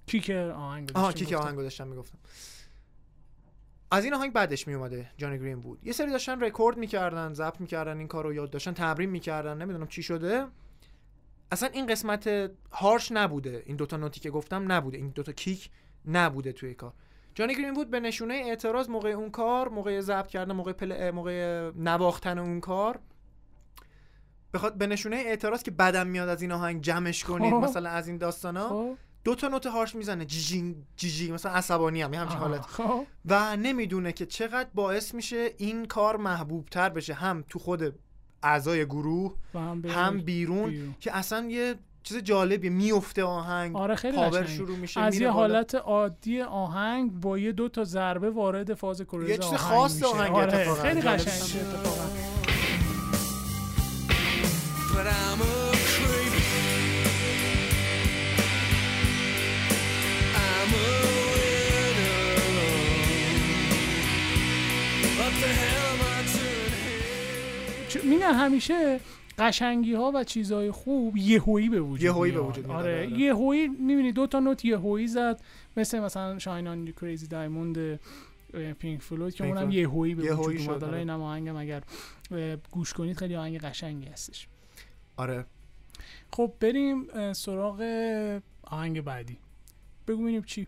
کیک 0.05 0.29
آهنگ 0.29 0.91
آها 0.95 1.11
کیک 1.11 1.33
گفتم. 1.33 1.45
آهنگو 1.45 1.61
داشتم 1.61 1.87
می‌گفتم. 1.87 2.17
از 3.91 4.03
این 4.03 4.13
آهنگ 4.13 4.33
بعدش 4.33 4.67
میومده 4.67 5.09
جانی 5.17 5.39
گرین 5.39 5.59
بود. 5.59 5.79
یه 5.83 5.93
سری 5.93 6.11
داشتن 6.11 6.43
رکورد 6.43 6.77
می‌کردن 6.77 7.33
ضبط 7.33 7.61
می‌کردن 7.61 7.97
این 7.97 8.07
کارو 8.07 8.33
یاد 8.33 8.49
داشتن 8.49 8.73
تمرین 8.73 9.09
می‌کردن 9.09 9.57
نمی‌دونم 9.57 9.87
چی 9.87 10.03
شده. 10.03 10.47
اصلا 11.51 11.69
این 11.73 11.87
قسمت 11.87 12.51
هارش 12.71 13.11
نبوده. 13.11 13.63
این 13.65 13.75
دوتا 13.75 13.97
نوتی 13.97 14.19
که 14.19 14.29
گفتم 14.29 14.71
نبوده. 14.71 14.97
این 14.97 15.09
دوتا 15.09 15.31
کیک 15.31 15.69
نبوده 16.05 16.51
توی 16.51 16.73
کار. 16.73 16.93
جانی 17.35 17.55
گرین 17.55 17.73
بود 17.73 17.89
به 17.89 17.99
نشونه 17.99 18.33
اعتراض 18.33 18.89
موقع 18.89 19.09
اون 19.09 19.31
کار 19.31 19.69
موقع 19.69 20.01
ضبط 20.01 20.27
کردن 20.27 20.53
موقع 20.53 20.73
پل... 20.73 21.11
موقع 21.11 21.71
نواختن 21.75 22.37
اون 22.37 22.59
کار. 22.59 22.99
بخواد 24.53 24.77
به 24.77 24.87
نشونه 24.87 25.15
اعتراض 25.15 25.63
که 25.63 25.71
بدم 25.71 26.07
میاد 26.07 26.29
از 26.29 26.41
این 26.41 26.51
آهنگ 26.51 26.81
جمعش 26.81 27.23
کنید 27.23 27.53
خب. 27.53 27.63
مثلا 27.63 27.89
از 27.89 28.07
این 28.07 28.17
داستانا. 28.17 28.69
خب. 28.69 28.97
دو 29.23 29.35
تا 29.35 29.47
نوت 29.47 29.67
harsh 29.67 29.95
می‌زنه 29.95 30.25
جیجینگ 30.25 30.75
جیجی 30.97 31.31
مثلا 31.31 31.51
عصبانی 31.51 32.01
هم 32.01 32.13
همچین 32.13 32.37
آها، 32.37 32.47
حالت 32.47 32.61
خب 32.61 33.05
و 33.25 33.57
نمی‌دونه 33.57 34.11
که 34.11 34.25
چقدر 34.25 34.69
باعث 34.73 35.13
میشه 35.13 35.49
این 35.57 35.85
کار 35.85 36.17
محبوب 36.17 36.67
تر 36.71 36.89
بشه 36.89 37.13
هم 37.13 37.43
تو 37.49 37.59
خود 37.59 37.93
اعضای 38.43 38.85
گروه 38.85 39.35
و 39.53 39.59
هم, 39.59 39.81
هم 39.85 40.21
بیرون, 40.21 40.69
بیرون. 40.69 40.95
که 40.99 41.17
اصلا 41.17 41.45
یه 41.49 41.75
چیز 42.03 42.17
جالبی 42.17 42.69
میفته 42.69 43.23
آهنگ 43.23 43.75
آره 43.77 43.95
خیلی 43.95 44.17
power 44.17 44.41
قشنگه. 44.41 44.47
شروع 44.57 44.77
میشه 44.77 44.99
از 44.99 45.19
یه. 45.19 45.29
حالت 45.29 45.75
عادی 45.75 46.41
آهنگ 46.41 47.11
با 47.11 47.37
یه 47.37 47.51
دو 47.51 47.69
تا 47.69 47.83
ضربه 47.83 48.29
وارد 48.29 48.73
فاز 48.73 49.01
chorus 49.01 49.29
یه 49.29 49.37
چیز 49.37 49.53
خاص 49.53 49.95
میشه. 49.95 50.05
آهنگ 50.05 50.35
آره. 50.35 50.73
خیلی 50.73 51.01
جالب 51.01 51.15
قشنگ 51.15 51.27
است. 51.33 51.55
میشه 51.55 51.67
اتفاقا 51.67 52.05
میگن 68.03 68.33
همیشه 68.33 68.99
قشنگی 69.37 69.93
ها 69.93 70.11
و 70.15 70.23
چیزهای 70.23 70.71
خوب 70.71 71.17
یهویی 71.17 71.69
به 71.69 71.81
وجود 71.81 72.03
یهویی 72.03 72.31
به. 72.31 72.39
وجود 72.39 72.67
میاد، 72.67 72.79
آره 72.79 72.95
آره، 72.95 73.07
آره. 73.07 73.19
یهویی 73.19 73.67
می‌بینی 73.67 74.11
دو 74.11 74.27
تا 74.27 74.39
نوت 74.39 74.65
یهویی 74.65 75.07
زد 75.07 75.41
مثل 75.77 75.99
مثلا 75.99 76.39
شاین 76.39 76.67
آن 76.67 76.93
کریزی 77.01 77.27
دایموند 77.27 77.99
پینک 78.79 79.01
فلوید 79.01 79.33
که 79.35 79.45
اونم. 79.45 79.71
یهویی 79.71 80.15
به 80.15 80.35
وجود 80.35 80.57
اومد 80.57 80.69
حالا 80.69 80.87
آره. 80.87 80.97
اینم 80.97 81.21
آهنگم 81.21 81.55
اگر 81.55 81.83
گوش 82.71 82.93
کنید 82.93 83.17
خیلی 83.17 83.35
آهنگ 83.35 83.59
قشنگی 83.59 84.07
هستش 84.07 84.47
آره 85.17 85.45
خب 86.33 86.53
بریم 86.59 87.33
سراغ 87.33 87.81
آهنگ 88.63 89.01
بعدی 89.01 89.37
بگو 90.07 90.21
ببینیم 90.21 90.43
چی 90.43 90.67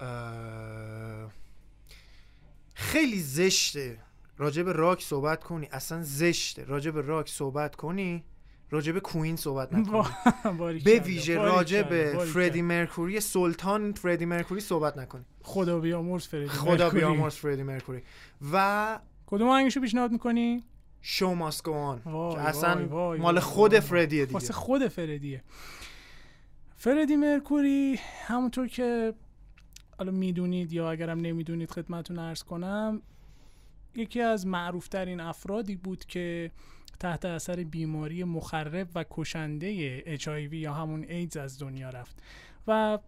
اه، 0.00 1.30
خیلی 2.74 3.20
زشته 3.20 3.98
راجب 4.40 4.68
راک 4.68 5.02
صحبت 5.02 5.44
کنی. 5.44 5.68
اصلا 5.72 6.02
زشته. 6.02 6.64
راجب 6.64 6.98
راک 6.98 7.28
صحبت 7.28 7.76
کنی 7.76 8.24
راجب 8.70 8.98
کوین 8.98 9.36
صحبت 9.36 9.72
نکنی. 9.74 10.78
به 10.84 11.00
ویژه 11.00 11.38
باریک 11.38 11.84
فردی. 12.32 12.62
مرکوری 12.62 13.20
سلطان 13.20 13.92
فردی 13.92 14.24
مرکوری 14.24 14.60
صحبت 14.60 14.98
نکنی. 14.98 15.24
خدا 15.42 15.78
بیامرز 15.78 16.26
فردی 16.26 16.48
خدا. 16.48 16.90
بیامرز 16.90 17.34
فردی 17.34 17.62
مرکوری. 17.62 18.02
و 18.52 18.98
کدوم 19.26 19.48
آهنگشو 19.48 19.80
پیشنهاد 19.80 20.12
می‌کنی؟ 20.12 20.64
شو 21.02 21.26
وای، 21.26 21.98
که 22.34 22.40
اصلا 22.40 22.74
وای، 22.74 22.84
وای، 22.84 23.20
مال 23.20 23.40
خود 23.40 23.72
وای. 23.72 23.80
فردیه 23.80 24.24
دیگه. 24.24 24.34
واسه 24.34 24.52
خود 24.52 24.88
فردیه. 24.88 25.42
فردی 26.76 27.16
مرکوری 27.16 27.98
همونطور 28.26 28.66
که 28.68 29.14
حالا 29.98 30.12
می‌دونید 30.12 30.72
یا 30.72 30.90
اگرم 30.90 31.18
نمی‌دونید 31.18 31.70
خدمتون 31.70 32.18
ارز 32.18 32.42
کنم 32.42 33.02
یکی 33.94 34.20
از 34.20 34.46
معروفترین 34.46 35.20
افرادی 35.20 35.76
بود 35.76 36.04
که 36.04 36.50
تحت 37.00 37.24
اثر 37.24 37.56
بیماری 37.56 38.24
مخرب 38.24 38.88
و 38.94 39.04
کشنده 39.10 40.00
HIV 40.16 40.52
یا 40.52 40.74
همون 40.74 41.04
ایدز 41.08 41.36
از 41.36 41.58
دنیا 41.58 41.90
رفت. 41.90 42.22
و 42.66 42.98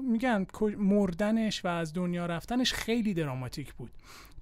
میگن 0.00 0.46
مردنش 0.78 1.64
و 1.64 1.68
از 1.68 1.92
دنیا 1.92 2.26
رفتنش 2.26 2.72
خیلی 2.72 3.14
دراماتیک 3.14 3.74
بود. 3.74 3.90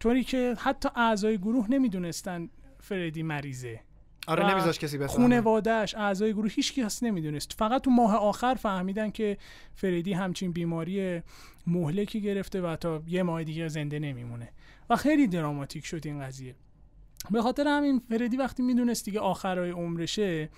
طوری 0.01 0.25
که 0.25 0.55
حتی 0.59 0.89
اعضای 0.97 1.39
گروه 1.39 1.71
نمی‌دونستن 1.71 2.49
فردی 2.81 3.23
مریضه. 3.23 3.81
آره 4.27 4.51
نمیذاش 4.51 4.79
کسی 4.79 4.99
بفهمه 4.99 5.15
خونوادهش 5.15 5.95
اعضای 5.95 6.33
گروه 6.33 6.51
هیچ 6.51 6.75
کس 6.75 7.03
نمی‌دونست. 7.03 7.53
فقط 7.53 7.83
تو 7.83 7.91
ماه 7.91 8.17
آخر 8.17 8.55
فهمیدن 8.55 9.11
که 9.11 9.39
فردی 9.75 10.13
همچین 10.13 10.53
بیماری 10.53 11.23
مهلکی 11.67 12.21
گرفته 12.21 12.61
و 12.61 12.77
تا 12.77 13.03
یه 13.07 13.23
ماه 13.23 13.45
دیگه 13.45 13.69
زنده 13.69 13.99
نمیمونه. 13.99 14.49
و 14.91 14.97
خیلی 14.97 15.27
دراماتیک 15.27 15.87
شد 15.87 16.01
این 16.05 16.21
قضیه. 16.21 16.55
به 17.31 17.43
خاطر 17.43 17.69
همین 17.69 17.99
فردی 17.99 18.37
وقتی 18.37 18.63
می‌دونست 18.63 19.05
دیگه 19.05 19.21
آخرای 19.21 19.71
عمرشه 19.71 20.49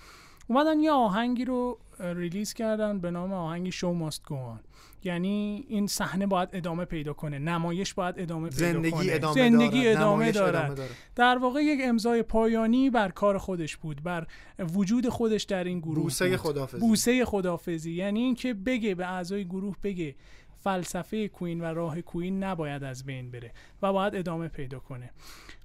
اومدن 0.47 0.79
یه 0.79 0.91
آهنگی 0.91 1.45
رو 1.45 1.79
ریلیز 1.99 2.53
کردن 2.53 2.99
به 2.99 3.11
نام 3.11 3.33
آهنگ 3.33 3.69
شو 3.69 3.93
ماست 3.93 4.25
گوان 4.25 4.59
یعنی 5.03 5.65
این 5.67 5.87
صحنه 5.87 6.27
باید 6.27 6.49
ادامه 6.53 6.85
پیدا 6.85 7.13
کنه 7.13 7.39
نمایش 7.39 7.93
باید 7.93 8.15
ادامه 8.17 8.49
پیدا 8.49 8.71
زندگی 8.73 8.91
کنه 8.91 9.05
ادامه 9.09 9.33
زندگی 9.33 9.83
دارد. 9.83 9.97
ادامه 9.97 10.31
دارد 10.31 10.55
ادامه 10.55 10.75
داره. 10.75 10.89
در 11.15 11.37
واقع 11.37 11.63
یک 11.63 11.79
امضای 11.83 12.23
پایانی 12.23 12.89
بر 12.89 13.09
کار 13.09 13.37
خودش 13.37 13.77
بود 13.77 14.03
بر 14.03 14.27
وجود 14.59 15.09
خودش 15.09 15.43
در 15.43 15.63
این 15.63 15.79
گروه 15.79 16.03
بوسه 16.03 16.29
بود. 16.29 16.37
خدافظی 16.37 16.79
بوسه 16.79 17.25
خدافزی 17.25 17.91
یعنی 17.91 18.19
اینکه 18.19 18.53
بگه 18.53 18.95
به 18.95 19.07
اعضای 19.07 19.45
گروه 19.45 19.75
بگه 19.83 20.15
فلسفه 20.57 21.27
کوین 21.27 21.61
و 21.61 21.63
راه 21.63 22.01
کوین 22.01 22.43
نباید 22.43 22.83
از 22.83 23.05
بین 23.05 23.31
بره 23.31 23.51
و 23.81 23.93
باید 23.93 24.15
ادامه 24.15 24.47
پیدا 24.47 24.79
کنه 24.79 25.11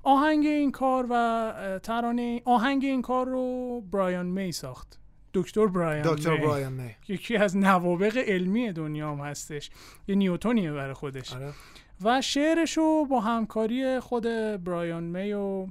آهنگ 0.03 0.47
این 0.47 0.73
کار 0.73 1.07
و 1.11 1.53
ترانه 1.83 2.43
آهنگ 2.45 2.85
این 2.85 3.03
کار 3.03 3.27
رو 3.27 3.81
برایان 3.81 4.27
می 4.27 4.53
ساخت 4.53 4.99
دکتر 5.35 5.67
برایان 5.67 6.15
دکتر 6.15 6.31
می. 6.31 6.39
برایان 6.39 6.73
می 6.73 6.91
یکی 7.09 7.37
از 7.37 7.57
نوابق 7.57 8.17
علمی 8.17 8.73
دنیا 8.73 9.13
هم 9.13 9.21
هستش. 9.21 9.71
یه 10.09 10.15
نیوتونیه 10.15 10.73
برای 10.73 10.95
خودش. 10.95 11.33
آره. 11.33 11.53
و 12.05 12.21
شعرش 12.21 12.77
رو 12.77 13.07
با 13.11 13.21
همکاری 13.21 14.01
خود 14.01 14.23
برایان 14.65 15.05
می 15.05 15.33
و 15.33 15.67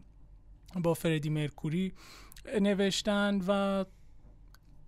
با 0.75 0.93
فردی 0.93 1.29
مرکوری 1.29 1.93
نوشتن 2.61 3.41
و 3.47 3.85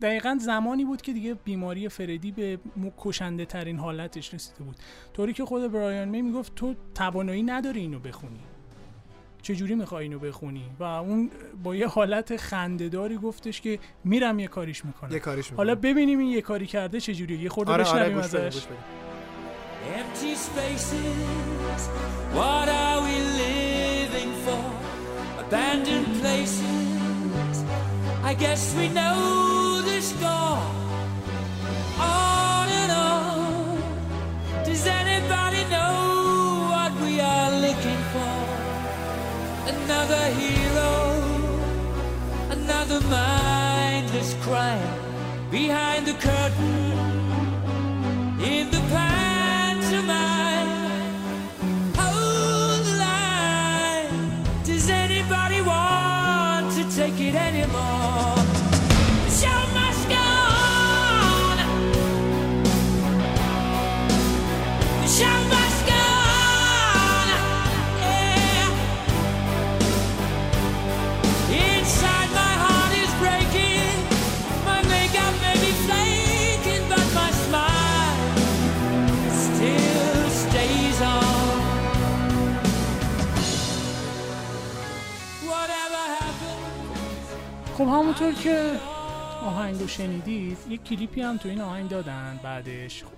دقیقا 0.02 0.38
زمانی 0.42 0.86
بود 0.86 1.02
که 1.02 1.14
دیگه 1.14 1.34
بیماری 1.34 1.90
فردی 1.90 2.32
به 2.32 2.60
کشنده 2.98 3.46
ترین 3.46 3.80
حالتش 3.80 4.34
رسیده 4.34 4.64
بود. 4.64 4.76
طوری 5.14 5.34
که 5.34 5.46
خود 5.46 5.72
برایان 5.72 6.08
می 6.08 6.22
می‌گفت 6.22 6.56
تو 6.56 6.76
توانایی 6.96 7.44
نداری 7.44 7.80
اینو 7.80 8.00
بخونی. 8.00 8.40
چجوری 9.46 9.76
می‌خوای 9.76 10.04
اینو 10.04 10.20
بخونی؟ 10.20 10.64
و 10.80 10.84
اون 10.84 11.32
با 11.64 11.76
یه 11.76 11.88
حالت 11.88 12.38
خندهداری 12.38 13.18
گفتش 13.18 13.62
که 13.62 13.80
میرم 14.04 14.40
یه 14.40 14.48
کاریش 14.48 14.86
می‌کنم. 14.86 15.12
یه 15.12 15.20
کاریش 15.20 15.46
می‌کنه 15.46 15.58
حالا 15.58 15.76
ببینیم 15.76 16.20
این 16.20 16.28
یه 16.28 16.42
کاری 16.42 16.68
کرده 16.68 17.00
چجوریه. 17.00 17.44
یه 17.44 17.50
خورده 17.50 17.72
آره 17.72 17.84
آره 17.84 18.00
بشنویم 18.00 18.22
بده 18.22 18.42
ازش. 18.42 18.64
Empty 20.00 20.34
spaces, 20.48 21.82
what 22.38 22.68
are 22.84 23.00
we 23.08 23.18
living 23.44 24.32
for? 24.46 24.66
Abandoned 25.44 26.10
places, 26.22 27.56
I 28.32 28.34
guess 28.44 28.64
we 28.80 28.86
know 29.00 29.18
the 29.90 30.00
score. 30.12 30.85
Another 39.86 40.26
hero, 40.32 41.22
another 42.50 43.00
mindless 43.02 44.34
crime 44.42 44.82
behind 45.52 46.08
the 46.08 46.14
curtain 46.14 46.92
in 48.42 48.72
the 48.72 48.80
pantomime. 48.90 49.25
خب 87.78 87.84
همونطور 87.84 88.34
که 88.34 88.72
آهنگ 89.46 89.80
رو 89.80 89.88
شنیدید 89.88 90.58
یک 90.70 90.84
کلیپی 90.84 91.22
هم 91.22 91.38
تو 91.38 91.50
این 91.50 91.62
آهنگ 91.62 91.90
دادن 91.90 92.40
بعدش 92.44 93.04
خب 93.04 93.12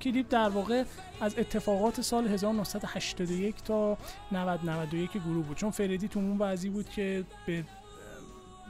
کلیپ 0.00 0.26
در 0.30 0.48
واقع 0.48 0.84
از 1.20 1.38
اتفاقات 1.38 2.00
سال 2.00 2.28
1981 2.28 3.54
تا 3.64 3.98
90 4.32 4.60
91 4.64 5.10
گروه 5.12 5.46
بود. 5.46 5.56
چون 5.56 5.70
فردی 5.70 6.08
تو 6.08 6.20
اون 6.20 6.38
وضعی 6.38 6.70
بود 6.70 6.88
که 6.88 7.24
به 7.46 7.64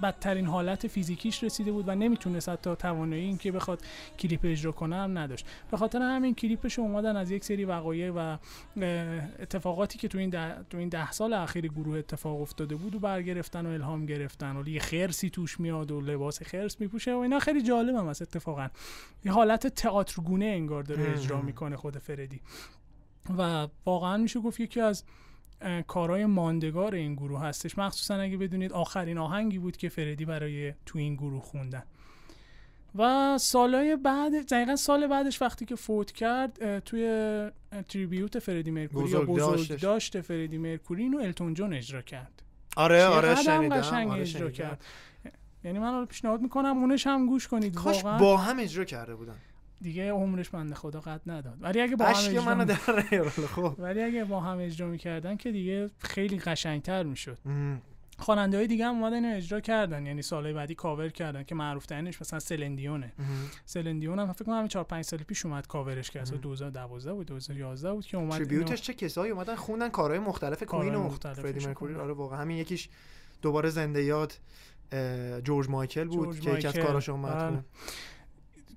بدترین 0.00 0.46
حالت 0.46 0.86
فیزیکیش 0.86 1.44
رسیده 1.44 1.72
بود 1.72 1.88
و 1.88 1.94
نمی‌تونست 1.94 2.48
حتی 2.48 2.76
توانایی 2.76 3.24
این 3.24 3.38
که 3.38 3.52
بخواد 3.52 3.82
کلیپ 4.18 4.40
اجرا 4.44 4.72
کنه 4.72 4.96
هم 4.96 5.18
نداشت. 5.18 5.46
به 5.70 5.76
خاطر 5.76 6.02
همین 6.02 6.34
کلیپش 6.34 6.78
اومدن 6.78 7.16
از 7.16 7.30
یک 7.30 7.44
سری 7.44 7.64
وقایع 7.64 8.10
و 8.10 8.36
اتفاقاتی 9.38 9.98
که 9.98 10.08
تو 10.08 10.18
این 10.18 10.30
ده, 10.30 10.64
تو 10.70 10.78
این 10.78 10.88
ده 10.88 11.12
سال 11.12 11.32
اخیر 11.32 11.68
گروه 11.68 11.98
اتفاق 11.98 12.40
افتاده 12.40 12.74
بود 12.74 12.94
و 12.94 12.98
برگرفتن 12.98 13.66
و 13.66 13.68
الهام 13.68 14.06
گرفتن 14.06 14.56
و 14.56 14.68
یه 14.68 14.80
خرسی 14.80 15.30
توش 15.30 15.60
میاد 15.60 15.90
و 15.90 16.00
لباس 16.00 16.42
خرس 16.42 16.80
میپوشه 16.80 17.14
و 17.14 17.18
اینا 17.18 17.38
خیلی 17.38 17.62
جالب 17.62 17.94
هم 17.94 18.08
هست 18.08 18.22
اتفاقا. 18.22 18.68
یه 19.24 19.32
حالت 19.32 19.66
تئاترگونه 19.66 20.44
انگار 20.44 20.82
داره 20.82 21.12
اجرا 21.12 21.42
می‌کنه 21.42 21.76
خود 21.76 21.98
فردی. 21.98 22.40
و 23.38 23.68
واقعا 23.86 24.16
میشه 24.16 24.40
گفت 24.40 24.60
یکی 24.60 24.80
از 24.80 25.04
کارهای 25.86 26.26
ماندگار 26.26 26.94
این 26.94 27.14
گروه 27.14 27.40
هستش. 27.40 27.78
مخصوصا 27.78 28.14
اگه 28.14 28.36
بدونید 28.36 28.72
آخرین 28.72 29.18
آهنگی 29.18 29.58
بود 29.58 29.76
که 29.76 29.88
فردی 29.88 30.24
برای 30.24 30.74
تو 30.86 30.98
این 30.98 31.14
گروه 31.14 31.42
خوندن. 31.42 31.82
و 32.94 33.38
سالهای 33.38 33.96
بعد 33.96 34.46
دقیقا 34.50 34.76
سال 34.76 35.06
بعدش 35.06 35.42
وقتی 35.42 35.64
که 35.64 35.76
فوت 35.76 36.12
کرد 36.12 36.78
توی 36.78 37.50
تریبیوت 37.88 38.38
فردی 38.38 38.70
مرکوری 38.70 39.10
یا 39.10 39.20
بزرگ 39.20 39.28
بزرگ 39.28 39.56
داشتش. 39.56 39.80
داشت 39.80 40.20
فردی 40.20 40.58
مرکوری 40.58 41.02
اینو 41.02 41.18
التون 41.18 41.54
جون 41.54 41.72
اجرا 41.74 42.02
کرد. 42.02 42.42
آره 42.76 43.04
آره 43.04 43.34
شنیدم. 43.34 43.80
قشنگ 43.80 44.10
آره 44.10 44.20
اجرا. 44.20 44.50
کرد. 44.50 44.84
یعنی 45.64 45.78
من 45.78 45.94
رو 45.94 46.06
پیشنهاد 46.06 46.40
می‌کنم 46.40 46.78
اونش 46.78 47.06
هم 47.06 47.26
گوش 47.26 47.48
کنید 47.48 47.74
کاش 47.74 48.04
واقعا. 48.04 48.18
با 48.18 48.36
هم 48.36 48.58
اجرا 48.58 48.84
کرده 48.84 49.14
بودن. 49.14 49.36
دیگه 49.80 50.10
عمرش 50.10 50.48
بنده 50.48 50.74
خدا 50.74 51.00
قد 51.00 51.20
نداد 51.26 51.58
ولی 51.60 51.80
اگه 51.80 51.96
با 51.96 52.04
هم 52.04 52.14
اجرا 52.16 52.44
منو 52.44 52.64
در 52.64 52.74
خب 53.28 53.74
ولی 53.78 54.02
اگه 54.02 54.24
با 54.24 54.40
هم 54.40 54.58
اجرا 54.58 54.88
می‌کردن 54.88 55.36
که 55.36 55.52
دیگه 55.52 55.90
خیلی 55.98 56.38
قشنگتر 56.38 57.02
می‌شد. 57.02 57.38
خواننده 58.18 58.56
های 58.56 58.66
دیگه 58.66 58.86
هم 58.86 58.94
اومدن 58.94 59.14
اینو 59.24 59.36
اجرا 59.36 59.60
کردن 59.60 60.06
یعنی 60.06 60.22
سالهای 60.22 60.54
بعدی 60.54 60.74
کاور 60.74 61.08
کردن 61.08 61.42
که 61.42 61.54
معروف 61.54 61.86
ترینش 61.86 62.20
مثلا 62.20 62.38
سلندیونه. 62.38 63.12
سلندیون 63.64 64.18
هم 64.18 64.32
فکر 64.32 64.44
کنم 64.44 64.54
همین 64.54 64.68
4 64.68 64.84
5 64.84 65.04
سال 65.04 65.18
پیش 65.18 65.46
اومد 65.46 65.66
کاورش 65.66 66.10
کرد 66.10 66.24
سال 66.24 66.38
2012 66.38 67.12
بود 67.12 67.26
2011 67.26 67.92
بود 67.92 68.06
که 68.06 68.16
اومد 68.16 68.32
تریبیوتش 68.32 68.82
چه 68.82 68.94
کسایی 68.94 69.32
اومدن 69.32 69.54
خوندن 69.54 69.88
کارهای 69.88 70.20
مختلف 70.20 70.62
کوین 70.62 70.94
و 70.94 71.08
فردی 71.08 71.66
مرکوری. 71.66 71.94
آره 71.94 72.12
واقعا 72.12 72.38
همین 72.38 72.56
یکیش 72.56 72.88
دوباره 73.42 73.68
زنده 73.68 74.04
یاد 74.04 74.32
جورج 75.44 75.68
مایکل 75.68 76.04
بود 76.04 76.40
جورج 76.40 76.40
که 76.40 76.50
یکی 76.50 76.66
از. 76.66 76.78
کاراشو 76.78 77.12
اومد 77.12 77.34
بله. 77.34 77.48
خونه. 77.48 77.64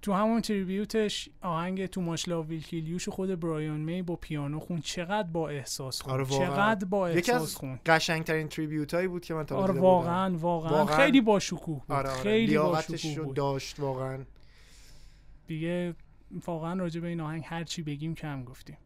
تو 0.03 0.13
همون 0.13 0.41
تریبیوتش 0.41 1.29
آهنگ 1.41 1.85
تو 1.85 2.01
ماشلا 2.01 2.43
ویلکیلیوش 2.43 3.09
خود 3.09 3.39
برایان 3.39 3.79
می 3.79 4.01
با 4.01 4.15
پیانو 4.15 4.59
خون. 4.59 4.81
چقدر 4.81 5.27
با 5.27 5.49
احساس 5.49 6.01
خون. 6.01 6.13
آره 6.13 6.23
واقعا. 6.23 6.47
چقدر 6.47 6.85
با 6.85 7.11
یکی 7.11 7.31
احساس 7.31 7.49
از 7.49 7.55
خون. 7.55 7.79
قشنگترین 7.85 8.47
تریبیوت 8.47 8.93
هایی 8.93 9.07
بود 9.07 9.25
که 9.25 9.33
من 9.33 9.43
تا 9.45 9.55
آره 9.55 9.67
دیده 9.67 9.73
بودم. 9.73 9.83
واقعا. 9.83 10.37
واقعا. 10.37 10.71
واقعا. 10.77 10.97
خیلی 10.97 11.21
با 11.21 11.39
شکوه 11.39 11.79
بود. 11.87 11.91
آره 11.97 12.09
آره. 12.09 12.21
خیلی 12.21 12.57
با 12.57 12.81
شکوه 12.81 13.25
بود. 13.25 13.35
داشت 13.35 13.79
واقعا. 13.79 14.19
دیگه 15.47 15.95
واقعا 16.45 16.73
راجع 16.73 17.01
به 17.01 17.07
این 17.07 17.21
آهنگ 17.21 17.43
هر 17.45 17.63
چی 17.63 17.81
بگیم 17.81 18.15
کم 18.15 18.43
گفتیم. 18.43 18.77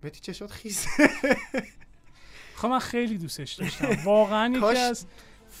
بهتی 0.00 0.20
چشات 0.20 0.50
خیس 0.50 0.86
خب 2.54 2.68
من 2.68 2.78
خیلی 2.78 3.18
دوستش 3.18 3.52
داشتم. 3.52 3.88
واقعا 4.04 4.48
یکی 4.48 4.60
کاش- 4.60 5.04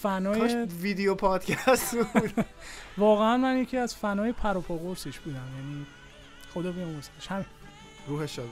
کاش 0.02 0.50
فنای 0.50 0.66
ویدیو 0.80 1.14
پادکست 1.14 1.96
بود. 1.96 2.32
واقعا 2.98 3.36
من 3.36 3.56
یکی 3.56 3.76
از 3.76 3.94
فنای 3.94 4.32
پر 4.32 4.56
و 4.56 4.60
پا 4.60 4.76
قرصش 4.76 5.18
بودم. 5.18 5.36
یعنی 5.36 5.86
خدا 6.54 6.72
بیامرزش 6.72 7.26
همین 7.28 7.46
روحش 8.08 8.36
شاد 8.36 8.48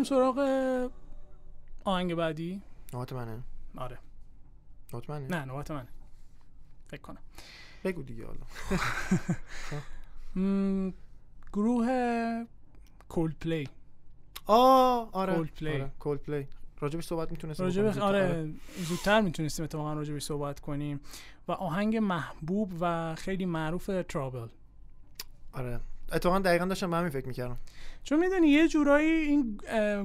بریم 0.00 0.08
سراغ 0.08 0.38
آهنگ 1.84 2.14
بعدی. 2.14 2.62
نوبت 2.92 3.12
منه. 3.12 3.42
آره. 3.76 3.98
نوبت 4.92 5.10
منه؟ 5.10 5.26
نه 5.28 5.44
نوبت 5.44 5.70
من 5.70 5.86
فکر 6.88 7.00
کنم. 7.00 7.20
بگو 7.84 8.02
دیگه 8.02 8.26
حالا. 8.26 8.40
گروه 11.52 11.86
کول 13.08 13.32
پلی 13.40 13.68
آه 14.46 15.10
آره. 15.12 15.44
Coldplay. 15.44 15.62
آره 15.66 15.90
کولپلی 15.98 16.48
راجبش 16.80 17.04
صحبت 17.06 17.30
می‌تونستیم 17.30 17.66
راجب 17.66 17.98
آره 17.98 18.52
زودتر 18.76 19.20
می‌تونستیم 19.20 19.64
اتفاقا 19.64 19.92
راجبش 19.92 20.22
صحبت 20.22 20.60
کنیم. 20.60 21.00
و 21.48 21.52
آهنگ 21.52 21.96
محبوب 21.96 22.72
و 22.80 23.14
خیلی 23.14 23.46
معروف 23.46 23.90
ترابل 24.08 24.48
آره. 25.52 25.80
اتفاقا 26.12 26.38
دقیقا 26.38 26.64
داشتم 26.64 26.90
به 26.90 26.96
همین 26.96 27.10
فکر 27.10 27.28
می‌کردم. 27.28 27.56
چون 28.04 28.18
می‌دونی 28.18 28.48
یه 28.48 28.68
جورایی 28.68 29.10
این 29.10 29.60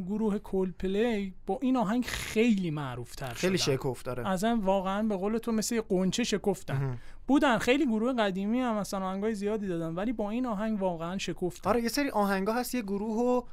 گروه 0.07 0.39
کول 0.39 0.71
پلی 0.79 1.33
با 1.45 1.59
این 1.61 1.77
آهنگ 1.77 2.05
خیلی 2.05 2.71
معروف 2.71 3.15
تر 3.15 3.33
خیلی. 3.33 3.57
شکفت 3.57 4.05
داره. 4.05 4.29
اصلا 4.29 4.59
واقعا 4.63 5.03
به 5.03 5.15
قول 5.15 5.37
تو 5.37 5.51
مثل 5.51 5.75
یه 5.75 5.81
قنچه 5.89 6.23
شکفتن. 6.23 6.97
بودن 7.27 7.57
خیلی 7.57 7.85
گروه 7.85 8.13
قدیمی 8.13 8.59
هم 8.59 8.75
مثلا 8.75 9.05
آهنگای 9.05 9.35
زیادی 9.35 9.67
دادن 9.67 9.95
ولی 9.95 10.13
با 10.13 10.29
این 10.29 10.45
آهنگ 10.45 10.81
واقعا 10.81 11.17
شکفتن. 11.17 11.69
آره 11.69 11.81
یه 11.81 11.89
سری 11.89 12.09
آهنگا 12.09 12.53
هست 12.53 12.75
یه 12.75 12.81
گروه 12.81 13.15
رو 13.15 13.47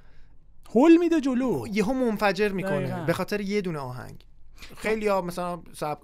هول 0.75 0.97
میده 0.97 1.21
جلو. 1.21 1.67
یهو 1.73 1.93
منفجر 1.93 2.49
می‌کنه. 2.49 3.07
به 3.07 3.13
خاطر 3.13 3.41
یه 3.41 3.61
دونه 3.61 3.79
آهنگ. 3.79 4.25
خیلی 4.77 5.09
ها 5.09 5.21
مثلا 5.21 5.63
سب... 5.73 5.99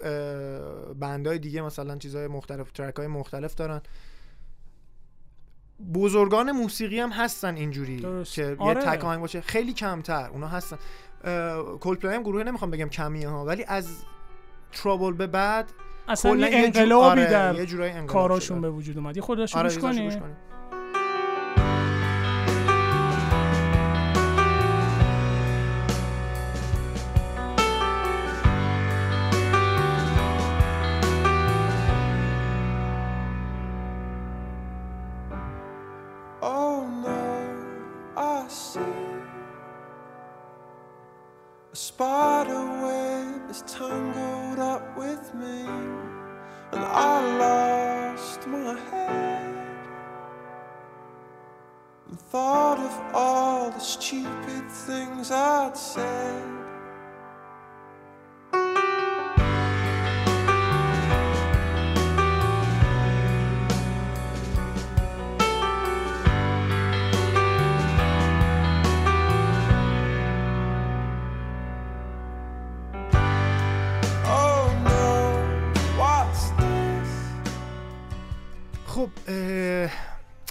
بندهای 0.94 1.38
دیگه 1.38 1.62
مثلا 1.62 1.96
چیزهای 1.96 2.26
مختلف 2.26 2.72
ترک 2.72 2.96
های 2.96 3.06
مختلف 3.06 3.54
دارن. 3.54 3.80
بزرگان 5.94 6.52
موسیقی 6.52 7.00
هم 7.00 7.10
هستن 7.10 7.54
اینجوری 7.56 8.00
درست. 8.00 8.34
که 8.34 8.56
آره. 8.58 8.80
یه 8.80 8.86
تک 8.86 9.04
آهنگ 9.04 9.20
باشه 9.20 9.40
خیلی 9.40 9.72
کمتر 9.72 10.30
اونا 10.30 10.48
هستن 10.48 10.78
کولپلی 11.80 12.14
هم 12.14 12.22
گروه 12.22 12.42
نمی‌خوام 12.42 12.70
بگم 12.70 12.88
کمیه 12.88 13.28
ها 13.28 13.44
ولی 13.44 13.64
از 13.64 14.04
ترابل 14.72 15.12
به 15.12 15.26
بعد 15.26 15.72
اصلا 16.08 16.36
یه 16.36 16.48
انقلابی 16.52 17.20
آره، 17.20 17.30
در 17.30 17.54
یه 17.54 17.60
انقلاب 17.60 18.06
کاراشون 18.06 18.58
شده. 18.58 18.68
به 18.68 18.70
وجود 18.70 18.98
اومد 18.98 19.16
یه 19.16 19.22
خودشون 19.22 19.60
آره 19.60 19.76
گوش 19.76 20.16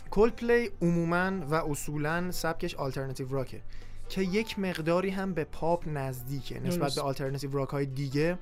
Coldplay 0.10 0.70
عموما 0.82 1.32
و 1.50 1.56
اصولا 1.56 2.32
سبکش 2.32 2.76
alternative 2.76 3.28
rock 3.30 3.55
ه 3.55 3.62
که 4.10 4.22
یک 4.22 4.60
مقداری 4.60 5.10
هم 5.10 5.34
به 5.34 5.44
پاپ 5.44 5.84
نزدیکه 5.88 6.60
نسبت. 6.60 6.96
به 6.96 7.02
alternative 7.02 7.52
rock 7.52 7.70
های 7.70 7.86
دیگه 7.86 8.38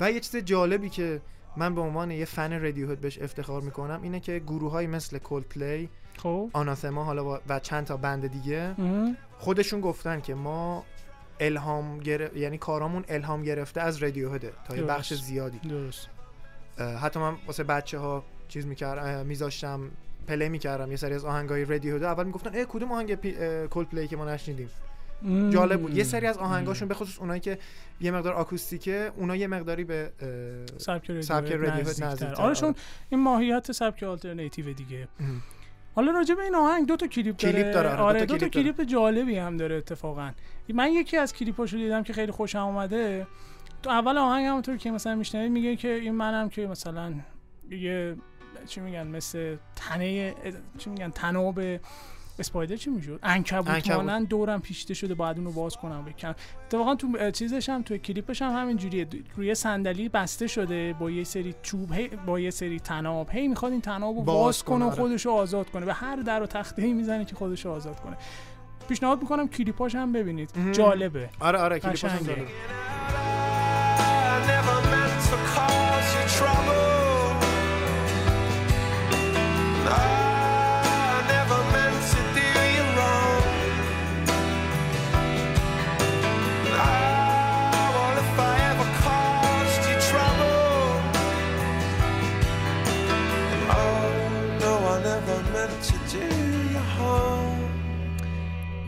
و 0.00 0.10
یه 0.10 0.20
چیز 0.20 0.36
جالبی 0.36 0.88
که 0.88 1.20
من 1.56 1.74
به 1.74 1.80
عنوان 1.80 2.10
یه 2.10 2.24
fan 2.24 2.60
Radiohead 2.60 3.00
بهش 3.00 3.18
افتخار 3.18 3.62
می‌کنم 3.62 4.02
اینه 4.02 4.20
که 4.20 4.38
گروه 4.38 4.72
های 4.72 4.86
مثل 4.86 5.18
Coldplay 5.18 5.88
خب 6.18 6.50
Anathema 6.52 7.04
حالا 7.04 7.40
و 7.48 7.60
چند 7.60 7.86
تا 7.86 7.96
band 7.96 8.26
دیگه. 8.26 8.74
خودشون 9.38 9.80
گفتن 9.80 10.20
که 10.20 10.34
ما 10.34 10.84
الهام 11.40 11.98
گر... 11.98 12.36
یعنی 12.36 12.58
کارامون 12.58 13.04
الهام 13.08 13.42
گرفته 13.42 13.80
از 13.80 13.96
Radiohead 13.96 14.46
ه 14.46 14.52
تا 14.68 14.76
یه. 14.76 14.82
بخش 14.82 15.14
زیادی 15.14 15.58
درست 15.58 16.08
حتی 16.78 17.20
من 17.20 17.36
واسه 17.46 17.64
بچه 17.64 17.98
ها 17.98 18.24
چیز 18.48 18.66
می‌کردم 18.66 19.26
میذاشتم 19.26 19.80
play 20.28 20.48
می‌کردم 20.48 20.90
یه 20.90 20.96
سری 20.96 21.14
از 21.14 21.24
آهنگای 21.24 21.64
Radiohead 21.64 22.02
ه 22.02 22.06
اول 22.06 22.24
می‌گفتن 22.24 22.50
اه 22.54 22.64
کدوم 22.64 22.92
آهنگ 22.92 23.14
Coldplay 23.68 24.08
که 24.08 24.16
ما 24.16 24.24
نشنیدیم. 24.24 24.70
جالب 25.50 25.80
بود. 25.80 25.96
یه 25.96 26.04
سری 26.04 26.26
از 26.26 26.38
آهنگاشون 26.38 26.88
به 26.88 26.94
خصوص 26.94 27.18
اونایی 27.18 27.40
که 27.40 27.58
یه 28.00 28.10
مقدار 28.10 28.32
آکوستیکه 28.32 29.12
اونا 29.16 29.36
یه 29.36 29.46
مقداری 29.46 29.84
به 29.84 30.10
سبک 30.76 31.10
رادیو 31.10 31.80
نزدیکتر. 31.80 32.34
آره 32.34 32.54
چون 32.54 32.68
آره. 32.68 32.78
این 33.10 33.20
ماهیت 33.20 33.72
سبک 33.72 34.02
آلترناتیو 34.02 34.72
دیگه. 34.72 35.08
حالا 35.94 36.12
راجع 36.12 36.34
به 36.34 36.42
این 36.42 36.54
آهنگ 36.54 36.86
دو 36.86 36.96
تا 36.96 37.06
کلیپ 37.06 37.36
داره. 37.36 37.52
کلیپ 37.52 37.74
داره، 37.74 37.88
آره، 37.88 37.98
آره 37.98 38.20
دو 38.20 38.26
تا 38.26 38.32
دو 38.34 38.38
تا 38.38 38.48
کلیپ 38.48 38.76
کلیپ 38.76 38.88
جالبی 38.90 39.38
هم 39.38 39.56
داره 39.56 39.76
اتفاقا. 39.76 40.30
من 40.74 40.92
یکی 40.92 41.16
از 41.16 41.34
کلیپاشو 41.34 41.76
دیدم 41.76 42.02
که 42.02 42.12
خیلی 42.12 42.32
خوشم 42.32 42.58
اومده. 42.58 43.26
تو 43.82 43.90
اول 43.90 44.18
آهنگ 44.18 44.46
همونطور 44.46 44.76
که 44.76 44.90
مثلا 44.90 45.14
میشنوید 45.14 45.52
میگه 45.52 45.76
که 45.76 45.88
این 45.88 46.14
منم 46.14 46.48
که 46.48 46.66
مثلا 46.66 47.14
یه 47.70 48.16
چی 48.66 48.80
میگن 48.80 49.06
مثل 49.06 49.56
تنه 49.76 50.34
چی 50.78 50.90
میگن 50.90 51.10
تناب 51.10 51.60
اسپایدر 52.38 52.76
چی 52.76 52.90
می‌شد؟ 52.90 53.20
عنکبوت. 53.22 53.90
مانند 53.90 54.28
دورم 54.28 54.60
پیچیده 54.60 54.94
شده 54.94 55.14
باید 55.14 55.38
اونو 55.38 55.52
باز 55.52 55.76
کنم 55.76 56.04
بکنم 56.04 56.34
اتفاقا 56.66 56.94
تو 56.94 57.30
چیزش 57.30 57.68
هم 57.68 57.82
تو 57.82 57.96
کلیپش 57.96 58.42
هم 58.42 58.52
همین 58.52 58.76
جوریه 58.76 59.06
روی 59.36 59.54
صندلی 59.54 60.08
بسته 60.08 60.46
شده 60.46 60.92
با 60.92 61.10
یه 61.10 61.24
سری 61.24 61.54
چوب 61.62 61.92
هی 61.92 62.08
با 62.08 62.40
یه 62.40 62.50
سری 62.50 62.80
تناب. 62.80 63.30
هی 63.30 63.48
می‌خواد 63.48 63.72
این 63.72 63.80
تناب 63.80 64.16
رو 64.16 64.22
باز 64.22 64.36
باز 64.36 64.62
کنه، 64.62 64.84
و 64.84 64.88
آره. 64.88 64.96
خودش 64.96 65.26
رو 65.26 65.32
آزاد 65.32 65.70
کنه. 65.70 65.86
به 65.86 65.94
هر 65.94 66.16
در 66.16 66.42
و 66.42 66.46
تخته 66.46 66.82
ای 66.82 66.92
می‌زنه 66.92 67.24
که 67.24 67.34
خودش 67.34 67.64
رو 67.64 67.72
آزاد 67.72 68.00
کنه. 68.00 68.16
پیشنهاد 68.88 69.22
می‌کنم 69.22 69.48
کلیپاش 69.48 69.94
هم 69.94 70.12
ببینید. 70.12 70.50
جالبه. 70.72 71.28
آره 71.40 71.58
آره 71.58 71.78
کلیپاشون 71.78 72.10
قشنگه. 72.10 72.34
جالب 72.34 72.48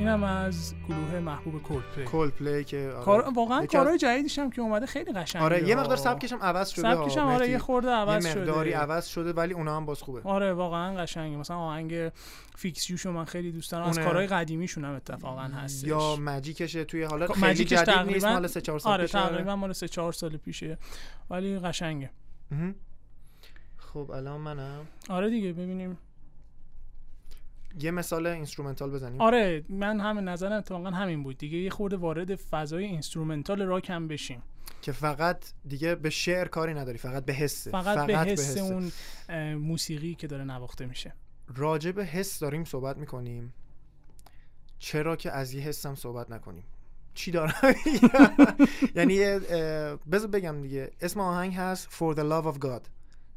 اینم 0.07 0.25
از 0.25 0.75
گروه 0.89 1.21
محبوب 1.21 1.63
کلپی 1.63 2.05
Coldplay 2.05 2.65
که 2.65 2.93
آره. 2.95 3.05
کار 3.05 3.33
واقعا 3.35 3.67
کارهای 3.67 3.99
جدیدش 3.99 4.39
هم 4.39 4.51
که 4.51 4.61
اومده 4.61 4.87
خیلی 4.87 5.13
قشنگه 5.13 5.45
آره 5.45 5.69
یه. 5.69 5.75
مقدار 5.75 5.97
سبکش 5.97 6.33
هم 6.33 6.39
عوض 6.43 6.69
شده 6.69 6.83
سبکش 6.83 7.17
هم 7.17 7.27
آره. 7.27 7.51
یه 7.51 7.59
خورده 7.59 7.89
عوض 7.91 8.25
یه 8.27 8.33
شده 8.33 8.41
مقداری 8.41 8.73
عوض 8.73 9.07
شده 9.07 9.33
ولی 9.33 9.55
اونا 9.55 9.77
هم 9.77 9.87
باز 9.87 10.03
خوبه 10.03 10.21
آره 10.25 10.53
واقعا 10.53 10.95
قشنگه 10.97 11.37
مثلا 11.37 11.57
آهنگ 11.57 12.13
Fix 12.57 12.91
You 12.91 13.02
شو 13.02 13.13
من 13.13 13.25
خیلی 13.25 13.53
دوست 13.53 13.73
دارم 13.73 13.89
از. 13.89 13.99
کارهای 13.99 14.27
قدیمیشون 14.27 14.85
هم 14.85 14.95
اتفاقا 14.95 15.43
هستش 15.43 15.89
یا 15.89 16.17
Magic 16.17 16.59
شه 16.59 16.85
توی 16.85 17.03
حالا 17.03 17.27
خب، 17.27 17.33
خیلی 17.35 17.47
Magic 17.47 17.65
ش 17.65 17.73
جدید 17.73 17.95
تقریباً- 17.95 18.13
نیست 18.13 18.27
مال 18.27 18.47
3 18.47 18.61
4 18.61 18.79
سال 18.79 18.93
آره 18.93 19.05
پیشه. 19.05 19.19
تقریبا 19.19 19.57
مال 19.57 19.73
3 19.73 19.89
4 19.89 20.13
سال 20.13 20.37
پیشه 20.37 20.79
ولی 21.31 21.59
قشنگه. 21.59 22.11
خب 23.77 24.11
الان 24.11 24.41
منم 24.41 24.87
آره 25.09 25.31
دیگه 25.31 25.53
ببینیم 25.53 25.99
یه 27.81 27.91
مثال 27.91 28.27
instrumental 28.27 28.91
بزنیم. 28.91 29.21
آره 29.21 29.65
من 29.69 30.01
همین 30.01 30.25
نظرم 30.25 30.53
اتفاقا 30.53 30.91
همین 30.91 31.23
بود. 31.23 31.39
دیگه 31.39 31.59
یه 31.59 31.71
خورده 31.71 31.97
وارد 31.97 32.35
فضای 32.35 32.85
instrumental 32.85 33.63
rock 33.63 33.91
هم 33.91 34.09
بشیم. 34.09 34.43
که 34.83 34.93
فقط 34.93 35.45
دیگه 35.69 35.95
به 35.95 36.11
شعر 36.11 36.49
کاری 36.49 36.75
نداری 36.75 36.99
فقط 36.99 37.25
به 37.25 37.33
حسه 37.33 37.71
فقط, 37.71 38.07
به 38.07 38.19
حس 38.19 38.57
اون 38.57 38.93
موسیقی 39.55 40.15
که 40.15 40.27
داره 40.27 40.45
نواخته 40.45 40.87
میشه. 40.87 41.15
راجع 41.57 41.91
به 41.91 42.05
حس 42.05 42.39
داریم 42.39 42.65
صحبت 42.65 42.97
می‌کنیم. 42.97 43.55
چرا 44.79 45.17
که 45.17 45.33
از 45.33 45.55
یه 45.55 45.63
حسم 45.63 45.95
صحبت 45.95 46.31
نکنیم؟ 46.31 46.65
چی 47.15 47.31
دارم 47.31 47.55
یعنی 48.97 49.19
بذار 50.13 50.29
بگم 50.33 50.63
دیگه. 50.63 50.91
اسم 51.01 51.21
آهنگ 51.21 51.55
هست 51.55 51.89
For 51.89 52.17
the 52.17 52.21
Love 52.21 52.57
of 52.57 52.65
God. 52.65 52.89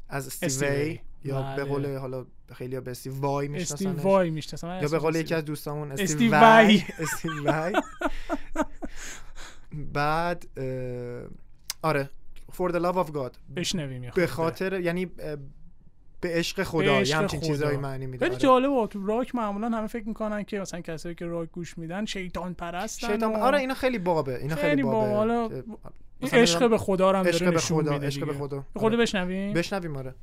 از 0.08 0.26
استیوی 0.26 0.46
استیوی. 0.46 1.00
یا 1.24 1.42
به 1.42 1.48
بله. 1.56 1.64
قول 1.64 1.96
حالا 1.96 2.26
خیلی 2.54 2.80
به 2.80 2.90
استیو 2.90 3.20
وای 3.20 3.46
استیو 3.46 3.58
میشناسنش 3.60 4.04
وای 4.04 4.30
می‌شناسم 4.30 4.78
یا 4.82 4.88
به 4.88 4.98
قول 4.98 5.14
یکی 5.14 5.34
از 5.34 5.44
دوستامون 5.44 5.92
استیو 5.92 6.36
وای. 6.36 6.82
استیو 6.98 7.52
وای 7.52 7.72
بعد 9.94 10.46
آره 11.82 12.10
For 12.52 12.70
the 12.72 12.76
Love 12.80 13.06
of 13.06 13.10
God 13.12 13.30
بشنویم 13.56 14.10
به. 14.14 14.26
خاطر 14.26 14.80
یعنی 14.80 15.06
به 16.20 16.28
عشق 16.28 16.62
خدا 16.62 17.02
یه 17.02 17.16
همچین. 17.16 17.40
چیزایی 17.40 17.76
معنی 17.76 18.06
میده 18.06 18.18
خیلی 18.24 18.34
آره. 18.34 18.42
جالبه 18.42 18.86
تو 18.86 19.06
راک 19.06 19.34
معمولا 19.34 19.68
همه 19.68 19.86
فکر 19.86 20.08
می‌کنن 20.08 20.42
که 20.42 20.60
مثلا 20.60 20.80
کسایی 20.80 21.14
که 21.14 21.26
راک 21.26 21.50
گوش 21.50 21.78
میدن 21.78 22.04
شیطان 22.04 22.54
پرستن 22.54 23.08
شیطان 23.08 23.32
و 23.32 23.36
آره 23.36 23.58
اینا 23.58 23.74
خیلی 23.74 23.98
بابه 23.98 24.38
اینا 24.38 24.54
خیلی, 24.54 24.68
خیلی 24.68 24.82
بابه. 24.82 25.14
حالا 25.14 25.50
عشق 26.32 26.70
به 26.70 26.78
خدا 26.78 27.10
رو 27.10 27.18
هم 27.18 27.26
عشق 27.26 27.38
داره 27.38 27.50
به 27.50 27.56
نشون 27.56 27.82
خدا 27.82 27.92
میده 27.92 28.06
عشق 28.06 28.26
به. 28.26 28.32
خدا 28.34 28.64
به 28.74 28.80
خود. 28.80 28.92
بشنویم 28.92 29.52
بشنویم 29.52 29.96
آره 29.96 30.14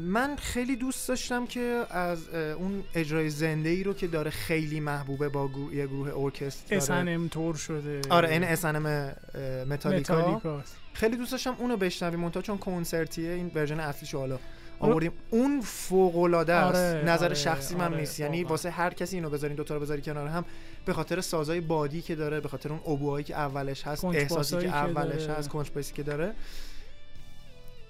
من 0.00 0.36
خیلی 0.36 0.76
دوست 0.76 1.08
داشتم 1.08 1.46
که 1.46 1.84
از 1.90 2.28
اون 2.28 2.84
اجرای 2.94 3.30
زنده 3.30 3.68
ای 3.68 3.82
رو 3.82 3.94
که 3.94 4.06
داره 4.06 4.30
خیلی 4.30 4.80
محبوبه 4.80 5.28
با 5.28 5.48
گروه 5.48 5.74
یه 5.74 5.86
گروه 5.86 6.12
ارکستر. 6.16 6.76
اسنم 6.76 7.28
تور 7.28 7.54
شده. 7.54 8.00
آره 8.10 8.30
این 8.30 8.44
اسنم 8.44 9.14
متالیکا 9.70 10.62
خیلی 10.92 11.16
دوست 11.16 11.32
داشتم 11.32 11.56
اونو 11.58 11.76
بشنویم 11.76 12.20
منتها 12.20 12.42
چون 12.42 12.58
کنسرتیه 12.58 13.30
این 13.30 13.50
ورژن 13.54 13.80
اصلیشو 13.80 14.18
حالا 14.18 14.38
آوردیم. 14.80 15.12
اون 15.30 15.60
فوق 15.60 16.18
العاده 16.18 16.54
است. 16.54 16.78
آره، 16.78 17.04
نظر 17.04 17.24
آره، 17.24 17.34
شخصی 17.34 17.74
من 17.74 17.84
آره، 17.84 17.96
نیست. 17.96 18.20
یعنی. 18.20 18.44
واسه 18.44 18.70
هر 18.70 18.90
کسی 18.94 19.16
اینو 19.16 19.30
بذارین 19.30 19.56
دوتا 19.56 19.74
رو 19.74 19.80
بذاری 19.80 20.02
کنار 20.02 20.28
هم 20.28 20.44
به 20.84 20.92
خاطر 20.92 21.20
سازای 21.20 21.60
بادی 21.60 22.02
که 22.02 22.14
داره 22.14 22.40
به 22.40 22.48
خاطر 22.48 22.68
اون 22.68 22.80
ابوهایی 22.94 23.24
که 23.24 23.36
اولش 23.36 23.86
هست 23.86 24.04
احساسی 24.04 24.56
که 24.56 24.62
که 24.62 24.74
اولش 24.74 25.22
داره. 25.22 25.38
هست 25.38 25.48
کنج 25.48 25.70
باسی 25.70 25.92
که 25.92 26.02
داره. 26.02 26.34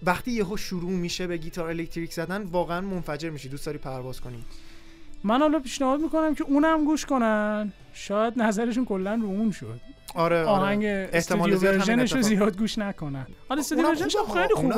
وقتی 0.03 0.31
یهو 0.31 0.57
شروع 0.57 0.91
میشه 0.91 1.27
به 1.27 1.37
گیتار 1.37 1.69
الکتریک 1.69 2.13
زدن 2.13 2.43
واقعا 2.43 2.81
منفجر 2.81 3.31
میشی 3.31 3.49
دوست 3.49 3.67
داری 3.67 3.79
پرواز 3.79 4.21
کنی 4.21 4.45
من 5.25 5.41
حالا 5.41 5.61
پیشنهاد 5.61 6.01
می‌کنم 6.01 6.35
که 6.35 6.45
اونم 6.45 6.85
گوش 6.85 7.07
کنن 7.07 7.73
شاید 7.93 8.35
نظرشون 8.37 8.85
کلا 8.85 9.15
رو 9.15 9.27
اون 9.27 9.51
شد 9.51 9.81
آره 10.15 10.43
آهنگ 10.43 10.85
آره. 10.85 11.11
استودیو 11.13 11.59
ورژنش 11.59 12.13
رو. 12.13 12.23
زیاد 12.23 12.59
گوش 12.59 12.79
نکنن 12.79 13.27
حالا 13.49 13.61
استودیو 13.61 13.89
ورژنش. 13.89 14.17
خیلی 14.35 14.55
خوبه. 14.55 14.75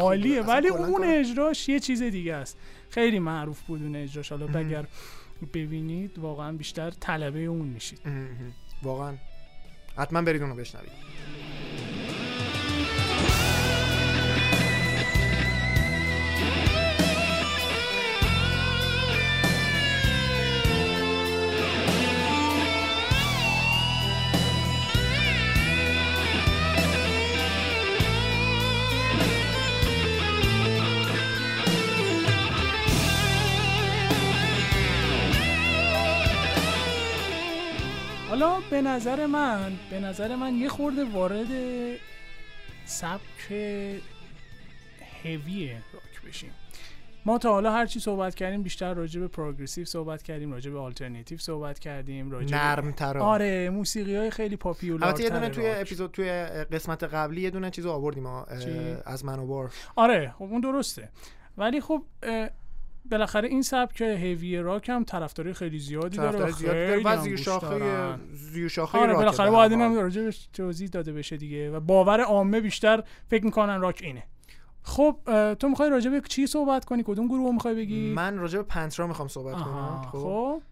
عالیه 0.00 0.42
ولی 0.42 0.68
اون. 0.68 1.04
اجراش 1.04 1.68
یه 1.68 1.80
چیز 1.80 2.02
دیگه 2.02 2.34
است 2.34 2.58
خیلی 2.90 3.18
معروف 3.18 3.60
بود 3.60 3.82
اون 3.82 3.96
اجراش 3.96 4.32
حالا. 4.32 4.58
اگر 4.58 4.86
ببینید 5.54 6.18
واقعا 6.18 6.52
بیشتر 6.52 6.90
طلبه 6.90 7.38
اون 7.40 7.68
میشید. 7.68 8.00
واقعا 8.82 9.14
حتما 9.98 10.22
برید 10.22 10.42
اونو 10.42 10.54
بشنوید 10.54 10.90
به 38.70 38.82
نظر 38.82 39.26
من 39.26 39.72
به 39.90 40.00
نظر 40.00 40.36
من 40.36 40.54
یه 40.54 40.68
خورده 40.68 41.04
وارد 41.04 41.46
سبک 42.84 43.50
هوی 45.24 45.72
راک 45.92 46.22
بشیم. 46.28 46.50
ما 47.24 47.38
تا 47.38 47.52
حالا 47.52 47.72
هر 47.72 47.86
چی 47.86 48.00
صحبت 48.00 48.34
کردیم 48.34 48.62
بیشتر 48.62 48.94
راجع 48.94 49.20
به 49.20 49.28
پروگرسیو 49.28 49.84
صحبت 49.84 50.22
کردیم 50.22 50.52
راجع 50.52 50.70
به 50.70 50.78
آلترناتیو 50.78 51.38
صحبت 51.38 51.78
کردیم 51.78 52.30
راجع 52.30 52.50
به- 52.50 52.56
نرم 52.64 52.92
تر 52.92 53.18
آره 53.18 53.70
موسیقی 53.70 54.16
های 54.16 54.30
خیلی 54.30 54.56
پاپیولار 54.56 55.08
البته 55.08 55.24
یه 55.24 55.30
دونه 55.30 55.48
توی 55.48 55.66
اپیزود 55.70 56.10
توی 56.10 56.30
قسمت 56.72 57.04
قبلی 57.04 57.40
یه 57.40 57.50
دونه 57.50 57.70
چیزو 57.70 57.90
آوردیم 57.90 58.22
ما 58.22 58.42
اه، 58.44 58.58
چی؟ 58.58 58.70
از 59.06 59.24
من 59.24 59.38
و 59.38 59.46
بار 59.46 59.72
آره 59.96 60.34
خب 60.38 60.42
اون 60.42 60.60
درسته. 60.60 61.08
ولی 61.58 61.80
خب 61.80 62.02
بالاخره 63.10 63.48
این 63.48 63.62
سبک 63.62 64.00
هوی 64.00 64.58
راک 64.58 64.88
هم 64.88 65.04
طرفداری 65.04 65.52
خیلی 65.52 65.78
زیادی 65.78 66.16
داره 66.16 66.38
و 66.38 66.50
زیادی 66.50 67.02
داره. 67.02 67.02
و 67.04 67.22
زیر 67.22 67.36
شاخه. 67.36 68.18
زیر 68.32 68.68
شاخه 68.68 68.98
آره 68.98 69.14
بالاخره 69.14 69.50
باید 69.50 69.72
اینم 69.72 69.92
حال. 69.92 70.02
راجبش 70.02 70.48
توضیح 70.52 70.88
داده 70.88 71.12
بشه 71.12 71.36
دیگه 71.36 71.70
و 71.70 71.80
باور 71.80 72.20
عامه 72.20 72.60
بیشتر 72.60 73.04
فکر 73.30 73.44
می‌کنن 73.44 73.80
راک 73.80 74.00
اینه. 74.04 74.22
خب 74.82 75.16
تو 75.58 75.68
می‌خوای 75.68 75.90
راجع 75.90 76.10
به 76.10 76.20
چی 76.20 76.46
صحبت 76.46 76.84
کنی؟ 76.84 77.02
کدوم 77.06 77.26
گروه 77.26 77.54
می‌خوای 77.54 77.74
بگی؟ 77.74 78.12
من 78.12 78.38
راجع 78.38 78.58
به 78.58 78.64
پنترا 78.64 79.06
می‌خوام 79.06 79.28
صحبت 79.28 79.54
کنم. 79.54 80.02
خب. 80.12 80.18
خب. 80.18 80.62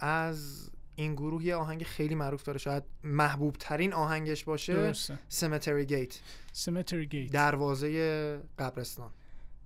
از 0.00 0.70
این 0.94 1.14
گروه 1.14 1.44
یه 1.44 1.56
آهنگ 1.56 1.82
خیلی 1.82 2.14
معروف 2.14 2.42
داره. 2.42 2.58
شاید 2.58 2.82
محبوب 3.04 3.56
ترین 3.58 3.92
آهنگش 3.92 4.44
باشه 4.44 4.92
سمتری 5.28 5.86
گیت 5.86 6.20
سیمتری 6.52 7.06
گیت 7.06 7.32
دروازه 7.32 8.40
قبرستان. 8.58 9.10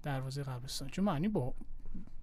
دروازه 0.02 0.42
قبرستان. 0.42 0.88
چون 0.88 1.05
معنی 1.05 1.28
با 1.28 1.55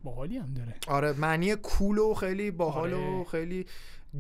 باحالی 0.04 0.38
هم 0.38 0.54
داره. 0.54 0.76
آره 0.88 1.12
معنی 1.14 1.56
کول 1.56 1.98
و 1.98 2.14
خیلی 2.14 2.52
باحال 2.52 2.94
و 2.94 2.98
آره. 2.98 3.24
خیلی 3.24 3.66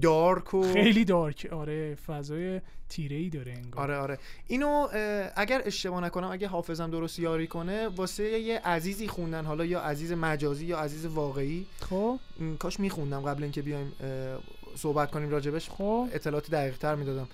دارک 0.01 0.53
و 0.53 0.73
خیلی 0.73 1.05
دارک 1.05 1.47
آره 1.51 1.95
فضای 1.95 2.61
تیره 2.89 3.15
ای 3.15 3.29
داره 3.29 3.51
انگار. 3.51 3.83
آره 3.83 3.97
آره. 3.97 4.17
اینو 4.47 4.87
اگر 5.35 5.61
اشتباه 5.65 6.03
نکنم 6.03 6.31
اگه 6.31 6.47
حافظم 6.47 6.91
درست 6.91 7.19
یاری 7.19 7.47
کنه 7.47 7.87
واسه 7.87 8.23
یه 8.23 8.59
عزیزی 8.59 9.07
خوندن 9.07 9.45
حالا 9.45 9.65
یا 9.65 9.79
عزیز 9.79 10.11
مجازی 10.11 10.65
یا 10.65 10.79
عزیز 10.79 11.05
واقعی. 11.05 11.65
خب. 11.89 12.19
کاش 12.59 12.79
میخوندم 12.79 13.21
قبل 13.21 13.43
اینکه 13.43 13.61
بیایم 13.61 13.91
صحبت 14.75 15.11
کنیم 15.11 15.29
راجبش. 15.29 15.69
خب. 15.69 16.07
اطلاعات 16.13 16.51
دقیق 16.51 16.77
تر 16.77 16.95
می‌دادم 16.95 17.27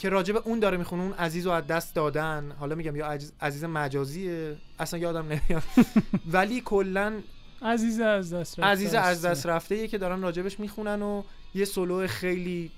که 0.00 0.08
راجب 0.08 0.36
اون 0.44 0.58
داره 0.58 0.76
می‌خونه 0.76 1.02
اون 1.02 1.12
عزیز 1.12 1.46
رو 1.46 1.52
از 1.52 1.66
دست 1.66 1.94
دادن 1.94 2.52
حالا 2.58 2.74
میگم 2.74 2.96
یا 2.96 3.06
عزیز, 3.06 3.32
عزیز 3.40 3.64
مجازیه 3.64 4.56
اصلا 4.78 5.00
یادم 5.00 5.26
نمیاد 5.26 5.62
ولی 6.32 6.62
کلا 6.64 7.20
عزیز 7.62 8.00
از 8.00 8.34
دست 8.34 8.58
رفته 8.58 8.70
عزیز 8.70 8.94
از. 8.94 9.24
دست 9.24 9.46
رفته 9.46 9.76
یه 9.76 9.88
که 9.88 9.98
دارن 9.98 10.22
راجبش 10.22 10.60
می‌خونن 10.60 11.02
و 11.02 11.22
یه 11.54 11.64
سولو 11.64 12.06
خیلی 12.06 12.70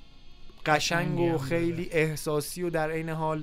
قشنگ 0.66 1.18
و 1.18 1.38
خیلی 1.38 1.88
احساسی 1.92 2.62
و 2.62 2.70
در 2.70 2.90
عین 2.90 3.08
حال 3.08 3.42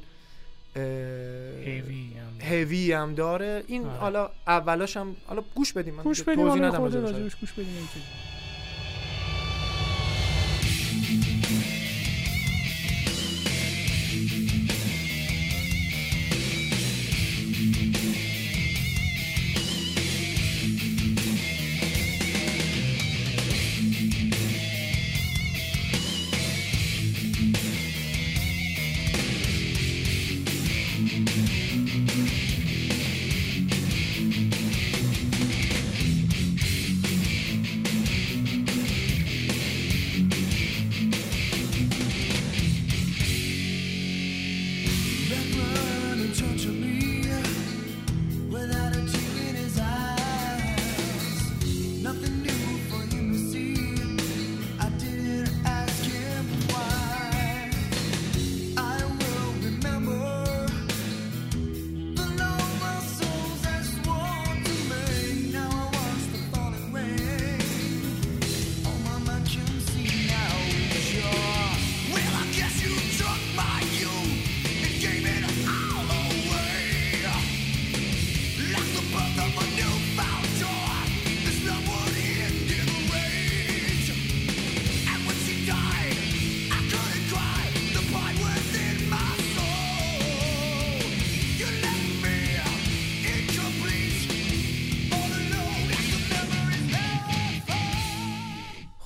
هیوی 0.75 2.13
هم. 2.13 2.47
هیوی 2.47 2.93
هم 2.93 3.13
داره 3.13 3.63
این 3.67 3.85
آره. 3.85 3.99
حالا 3.99 4.29
اولاش 4.47 4.97
هم 4.97 5.15
حالا 5.27 5.43
گوش 5.55 5.73
بدیم 5.73 5.93
من 5.93 6.03
گوش 6.03 6.23
بدیم. 6.23 6.45
راجبش 6.45 7.35
گوش 7.35 7.51
بدیم 7.51 7.89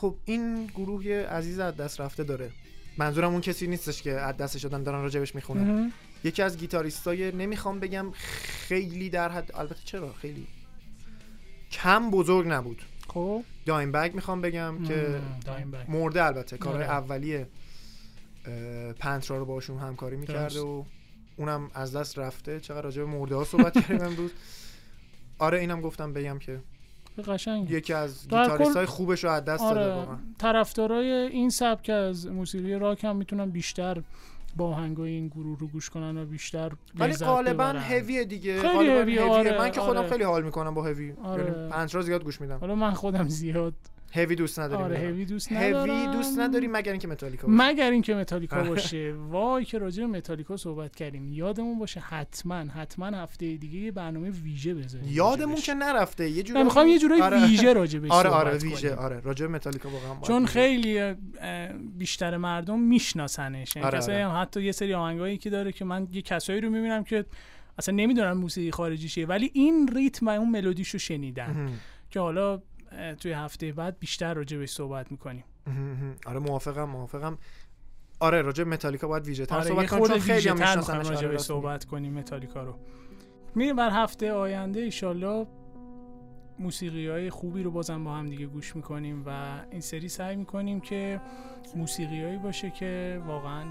خب 0.03 0.15
این 0.25 0.65
گروه 0.65 1.05
یه 1.05 1.27
عزیز 1.27 1.59
از 1.59 1.77
دست 1.77 2.01
رفته 2.01 2.23
داره. 2.23 2.51
منظورم 2.97 3.31
اون 3.31 3.41
کسی 3.41 3.67
نیستش 3.67 4.01
که 4.01 4.11
از 4.11 4.37
دستش 4.37 4.61
دادن 4.61 4.83
دارن 4.83 5.01
راجبش 5.01 5.35
می‌خونن. 5.35 5.91
یکی 6.23 6.41
از 6.41 6.57
گیتاریستای 6.57 7.31
نمی‌خوام 7.31 7.79
بگم 7.79 8.11
خیلی 8.67 9.09
در 9.09 9.29
حد 9.29 9.51
البته 9.53 9.79
چرا؟ 9.85 10.13
خیلی. 10.13 10.47
کم 11.71 12.11
بزرگ 12.11 12.47
نبود. 12.47 12.81
خب. 13.07 13.43
داین 13.65 13.91
بگ 13.91 14.13
می‌خوام 14.13 14.41
بگم 14.41 14.83
که 14.83 14.95
مم، 14.95 15.39
دایم 15.45 15.71
بک. 15.71 15.89
مرده 15.89 16.23
البته. 16.23 16.57
کارهای 16.57 16.83
آره. 16.83 16.93
اولیه 16.93 17.47
پنترا 18.99 19.37
رو 19.37 19.45
باشون 19.45 19.77
همکاری 19.77 20.15
می‌کرده. 20.15 20.59
و 20.59 20.83
اونم 21.37 21.71
از 21.73 21.95
دست 21.95 22.19
رفته. 22.19 22.59
چقدر 22.59 22.81
راجع 22.81 23.01
به 23.01 23.07
مرده 23.07 23.35
ها 23.35 23.43
صحبت 23.43 23.73
کردیم 23.73 24.01
امروز. 24.01 24.31
آره 25.39 25.59
اینم 25.59 25.81
گفتم 25.81 26.13
بگم 26.13 26.39
که 26.39 26.59
قشنگ 27.21 27.71
یکی 27.71 27.93
از 27.93 28.23
گیتاریست 28.23 28.77
های 28.77 28.85
خوبش 28.85 29.23
رو 29.23 29.29
از 29.29 29.45
دست 29.45 29.63
داده 29.63 29.79
آره 29.79 29.93
واقعا 29.93 30.17
طرفدارای 30.37 31.11
این 31.11 31.49
سبک 31.49 31.89
از 31.89 32.27
موسیقی 32.27 32.73
راک 32.73 33.03
هم 33.03 33.15
می‌تونن 33.15 33.49
بیشتر 33.49 34.01
با 34.57 34.67
آهنگای 34.67 35.11
این 35.11 35.27
گروه 35.27 35.59
رو 35.59 35.67
گوش 35.67 35.89
کنن 35.89 36.17
و 36.17 36.25
بیشتر 36.25 36.71
ولی 36.95 37.13
غالبا. 37.13 37.63
هویه 37.63 38.23
دیگه 38.23 38.61
خیلی 38.61 38.89
هویه. 38.89 39.21
آره، 39.21 39.57
من 39.57 39.71
که 39.71 39.81
خودم 39.81 39.99
آره. 39.99 40.09
خیلی 40.09 40.23
حال 40.23 40.43
می‌کنم 40.43 40.73
با 40.73 40.83
هوی 40.83 41.13
آره. 41.23 41.69
یعنی 41.71 42.03
زیاد 42.03 42.23
گوش 42.23 42.41
میدم 42.41 42.57
حالا 42.57 42.75
من 42.75 42.91
خودم 42.91 43.27
زیاد 43.27 43.73
هیوی 44.15 44.35
دوست 44.35 44.59
نداری 44.59 44.83
آره. 44.83 44.97
هیوی 44.97 45.25
دوست 45.25 45.51
ندارم 45.51 45.89
هیوی 45.89 46.13
دوست 46.13 46.39
نداری 46.39 46.67
مگر 46.67 46.91
اینکه 46.91 47.07
متالیکا 47.07 47.47
باشه. 47.47 47.69
مگر 47.69 47.91
اینکه 47.91 48.15
متالیکا 48.15 48.57
آره. 48.57 48.69
باشه 48.69 49.13
وای 49.29 49.65
که 49.65 49.77
راجع 49.77 50.03
به 50.03 50.17
متالیکا 50.17 50.57
صحبت 50.57 50.95
کردیم 50.95 51.33
یادمون 51.33 51.79
باشه 51.79 51.99
حتما 51.99 52.55
حتما 52.55 53.05
هفته 53.05 53.57
دیگه 53.57 53.79
یه 53.79 53.91
برنامه 53.91 54.29
ویژه 54.29 54.73
بذاریم 54.73 55.07
یادمون. 55.11 55.55
که 55.55 55.73
نرفته 55.73 56.29
یه 56.29 56.43
جوری 56.43 56.63
می‌خوام 56.63 56.87
یه 56.87 56.99
جورایی 56.99 57.21
آره. 57.21 57.45
ویژه 57.45 57.73
راجع 57.73 57.99
بهش 57.99 58.11
آره 58.11 58.29
آره 58.29 58.57
ویژه. 58.57 58.95
آره 58.95 59.19
راجع 59.19 59.47
به 59.47 59.53
متالیکا 59.53 59.89
واقعا 59.89 60.21
چون. 60.21 60.45
خیلی 60.45 61.13
بیشتر 61.97 62.37
مردم 62.37 62.79
میشناسنش 62.79 63.75
یعنی 63.75 63.85
آره، 63.85 63.97
کسایی 63.97 64.21
آره. 64.21 64.33
هم 64.33 64.41
حتی 64.41 64.61
یه 64.63 64.71
سری 64.71 64.93
آهنگایی 64.93 65.37
که 65.37 65.49
داره 65.49 65.71
که 65.71 65.85
من 65.85 66.07
یه 66.11 66.21
کسایی 66.21 66.61
رو 66.61 66.69
می‌بینم 66.69 67.03
که 67.03 67.25
اصلا 67.77 67.95
نمی‌دونن 67.95 68.31
موسیقی 68.31 68.71
خارجی 68.71 69.09
چیه 69.09 69.25
ولی 69.25 69.51
این 69.53 69.87
ریتم 69.87 70.27
و 70.27 70.29
اون 70.29 70.49
ملودیشو 70.49 70.97
شنیدن. 70.97 71.69
که 72.09 72.19
حالا 72.19 72.61
توی 73.19 73.31
هفته 73.31 73.71
بعد 73.71 73.99
بیشتر 73.99 74.33
راجع 74.33 74.57
بهش 74.57 74.71
صحبت 74.71 75.11
می‌کنیم. 75.11 75.43
آره 76.25 76.39
موافقم 76.39 76.83
موافقم 76.83 77.37
آره 78.19 78.41
راجع 78.41 78.63
به 78.63 78.69
متالیکا 78.69 79.07
باید 79.07 79.27
ویژه 79.27 79.45
تر 79.45 79.55
آره 79.55 79.65
صحبت 79.67 79.89
کنیم 79.89 80.07
چون 80.07 80.19
خیلی 80.19 80.49
هم 80.49 80.77
می‌خوایم 80.77 81.01
راجع 81.01 81.15
آره، 81.15 81.27
بهش. 81.27 81.41
صحبت 81.41 81.85
کنیم 81.85 82.13
متالیکا 82.13 82.63
رو 82.63 82.79
میریم 83.55 83.75
بر 83.75 83.89
هفته 83.89 84.31
آینده 84.31 84.79
ایشالله 84.79 85.47
موسیقی 86.59 87.07
های 87.07 87.29
خوبی 87.29 87.63
رو 87.63 87.71
بازم 87.71 88.03
با 88.03 88.15
هم 88.15 88.29
دیگه 88.29 88.45
گوش 88.45 88.75
می‌کنیم 88.75 89.23
و 89.25 89.59
این 89.71 89.81
سری 89.81 90.09
سعی 90.09 90.35
می‌کنیم 90.35 90.79
که 90.79 91.21
موسیقی 91.75 92.23
هایی 92.23 92.37
باشه 92.37 92.69
که 92.69 93.21
واقعا 93.27 93.65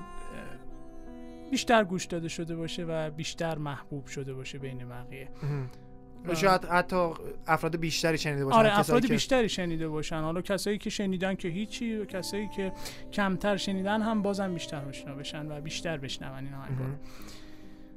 بیشتر 1.51 1.85
گوش 1.85 2.05
داده 2.05 2.29
شده 2.29 2.57
باشه 2.57 2.85
و 2.85 3.11
بیشتر 3.11 3.59
محبوب 3.59 4.07
شده 4.07 4.35
باشه 4.35 4.59
بین 4.59 4.89
بقیه. 4.89 5.29
و- 6.29 6.35
شاید 6.35 6.65
حتی 6.65 7.11
افراد 7.47 7.77
بیشتری 7.77 8.19
شنیده 8.19 8.45
باشن 8.45 8.59
آره 8.59 8.79
افراد 8.79 9.07
بیشتری 9.07 9.49
شنیده 9.49 9.89
باشن. 9.89 10.21
حالا 10.21 10.41
کسایی 10.43 10.79
که 10.79 10.91
شنیدن 10.91 11.35
که 11.35 11.49
هیچی 11.49 11.97
و 11.97 12.05
کسایی 12.05 12.49
که 12.49 12.73
کمتر 13.13 13.57
شنیدن 13.57 14.03
هم 14.03 14.23
بازم 14.23 14.55
بیشتر 14.55 14.85
آشنا 14.89 15.15
بشن 15.15 15.53
و 15.53 15.61
بیشتر 15.61 15.97
بشنون 15.97 16.45
این 16.45 16.55
آهنگا 16.55 16.85
مهم. 16.85 16.99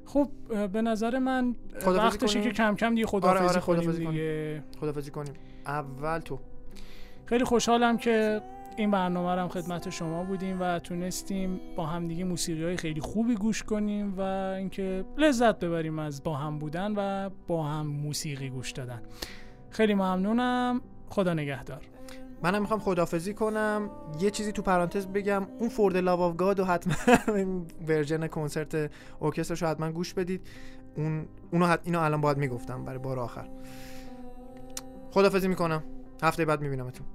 خب 0.06 0.30
به 0.68 0.82
نظر 0.82 1.20
من 1.20 1.56
وقتشه؟ 1.86 2.42
که 2.42 2.52
کم 2.52 2.76
کم 2.76 2.96
دیگه 2.96 3.08
خداحافظی 3.08 3.44
آره، 3.46 3.54
آره، 3.54 3.62
کنیم 3.96 4.12
دیگه. 4.12 4.64
خدافزی 4.80 5.12
کنیم. 5.12 5.34
اول 5.68 6.20
تو. 6.20 6.40
خیلی 7.26 7.44
خوشحالم 7.44 7.98
که 7.98 8.42
این 8.78 8.92
برنامه 8.92 9.36
رو 9.36 9.42
هم 9.42 9.48
خدمت 9.48 9.90
شما 9.90 10.24
بودیم 10.24 10.62
و 10.62 10.80
تونستیم 10.80 11.60
با 11.76 11.86
هم 11.86 12.08
دیگه 12.08 12.24
موسیقی 12.24 12.64
های 12.64 12.78
خیلی 12.78 13.02
خوبی 13.02 13.36
گوش 13.36 13.64
کنیم 13.64 14.18
و 14.18 14.22
اینکه 14.22 15.06
لذت 15.18 15.60
ببریم 15.60 16.00
از 16.00 16.24
با 16.24 16.36
هم 16.36 16.60
بودن 16.60 16.94
و 16.98 17.30
با 17.48 17.64
هم 17.64 17.88
موسیقی 17.88 18.50
گوش 18.50 18.72
دادن. 18.72 19.02
خیلی 19.70 19.94
ممنونم. 19.94 20.82
خدا 21.10 21.34
نگهدار. 21.34 21.82
منم 22.44 22.62
می‌خوام 22.62 22.80
خدافزی 22.80 23.34
کنم. 23.34 23.90
یه 24.20 24.32
چیزی 24.32 24.52
تو 24.52 24.62
پرانتز 24.62 25.08
بگم. 25.08 25.48
اون 25.60 25.70
for 25.70 25.84
the 25.84 25.98
love 25.98 26.22
of 26.22 26.36
God 26.36 26.60
و 26.60 26.66
حتما 26.66 26.94
این 27.36 27.66
ورژن 27.88 28.28
کنسرت 28.28 28.92
ارکسترش 29.22 29.62
رو 29.62 29.68
حتما 29.68 29.92
گوش 29.92 30.14
بدید. 30.14 30.48
اون 30.98 31.26
اونو 31.52 31.66
حت... 31.66 31.80
اینو 31.84 32.00
الان 32.00 32.22
باید 32.22 32.38
می‌گفتم 32.38 32.86
برای 32.86 33.00
بار 33.00 33.20
آخر. 33.20 33.50
خدافزی 35.12 35.48
می‌کنم. 35.48 35.84
هفته 36.24 36.46
بعد 36.46 36.62
میبینمتون. 36.62 37.06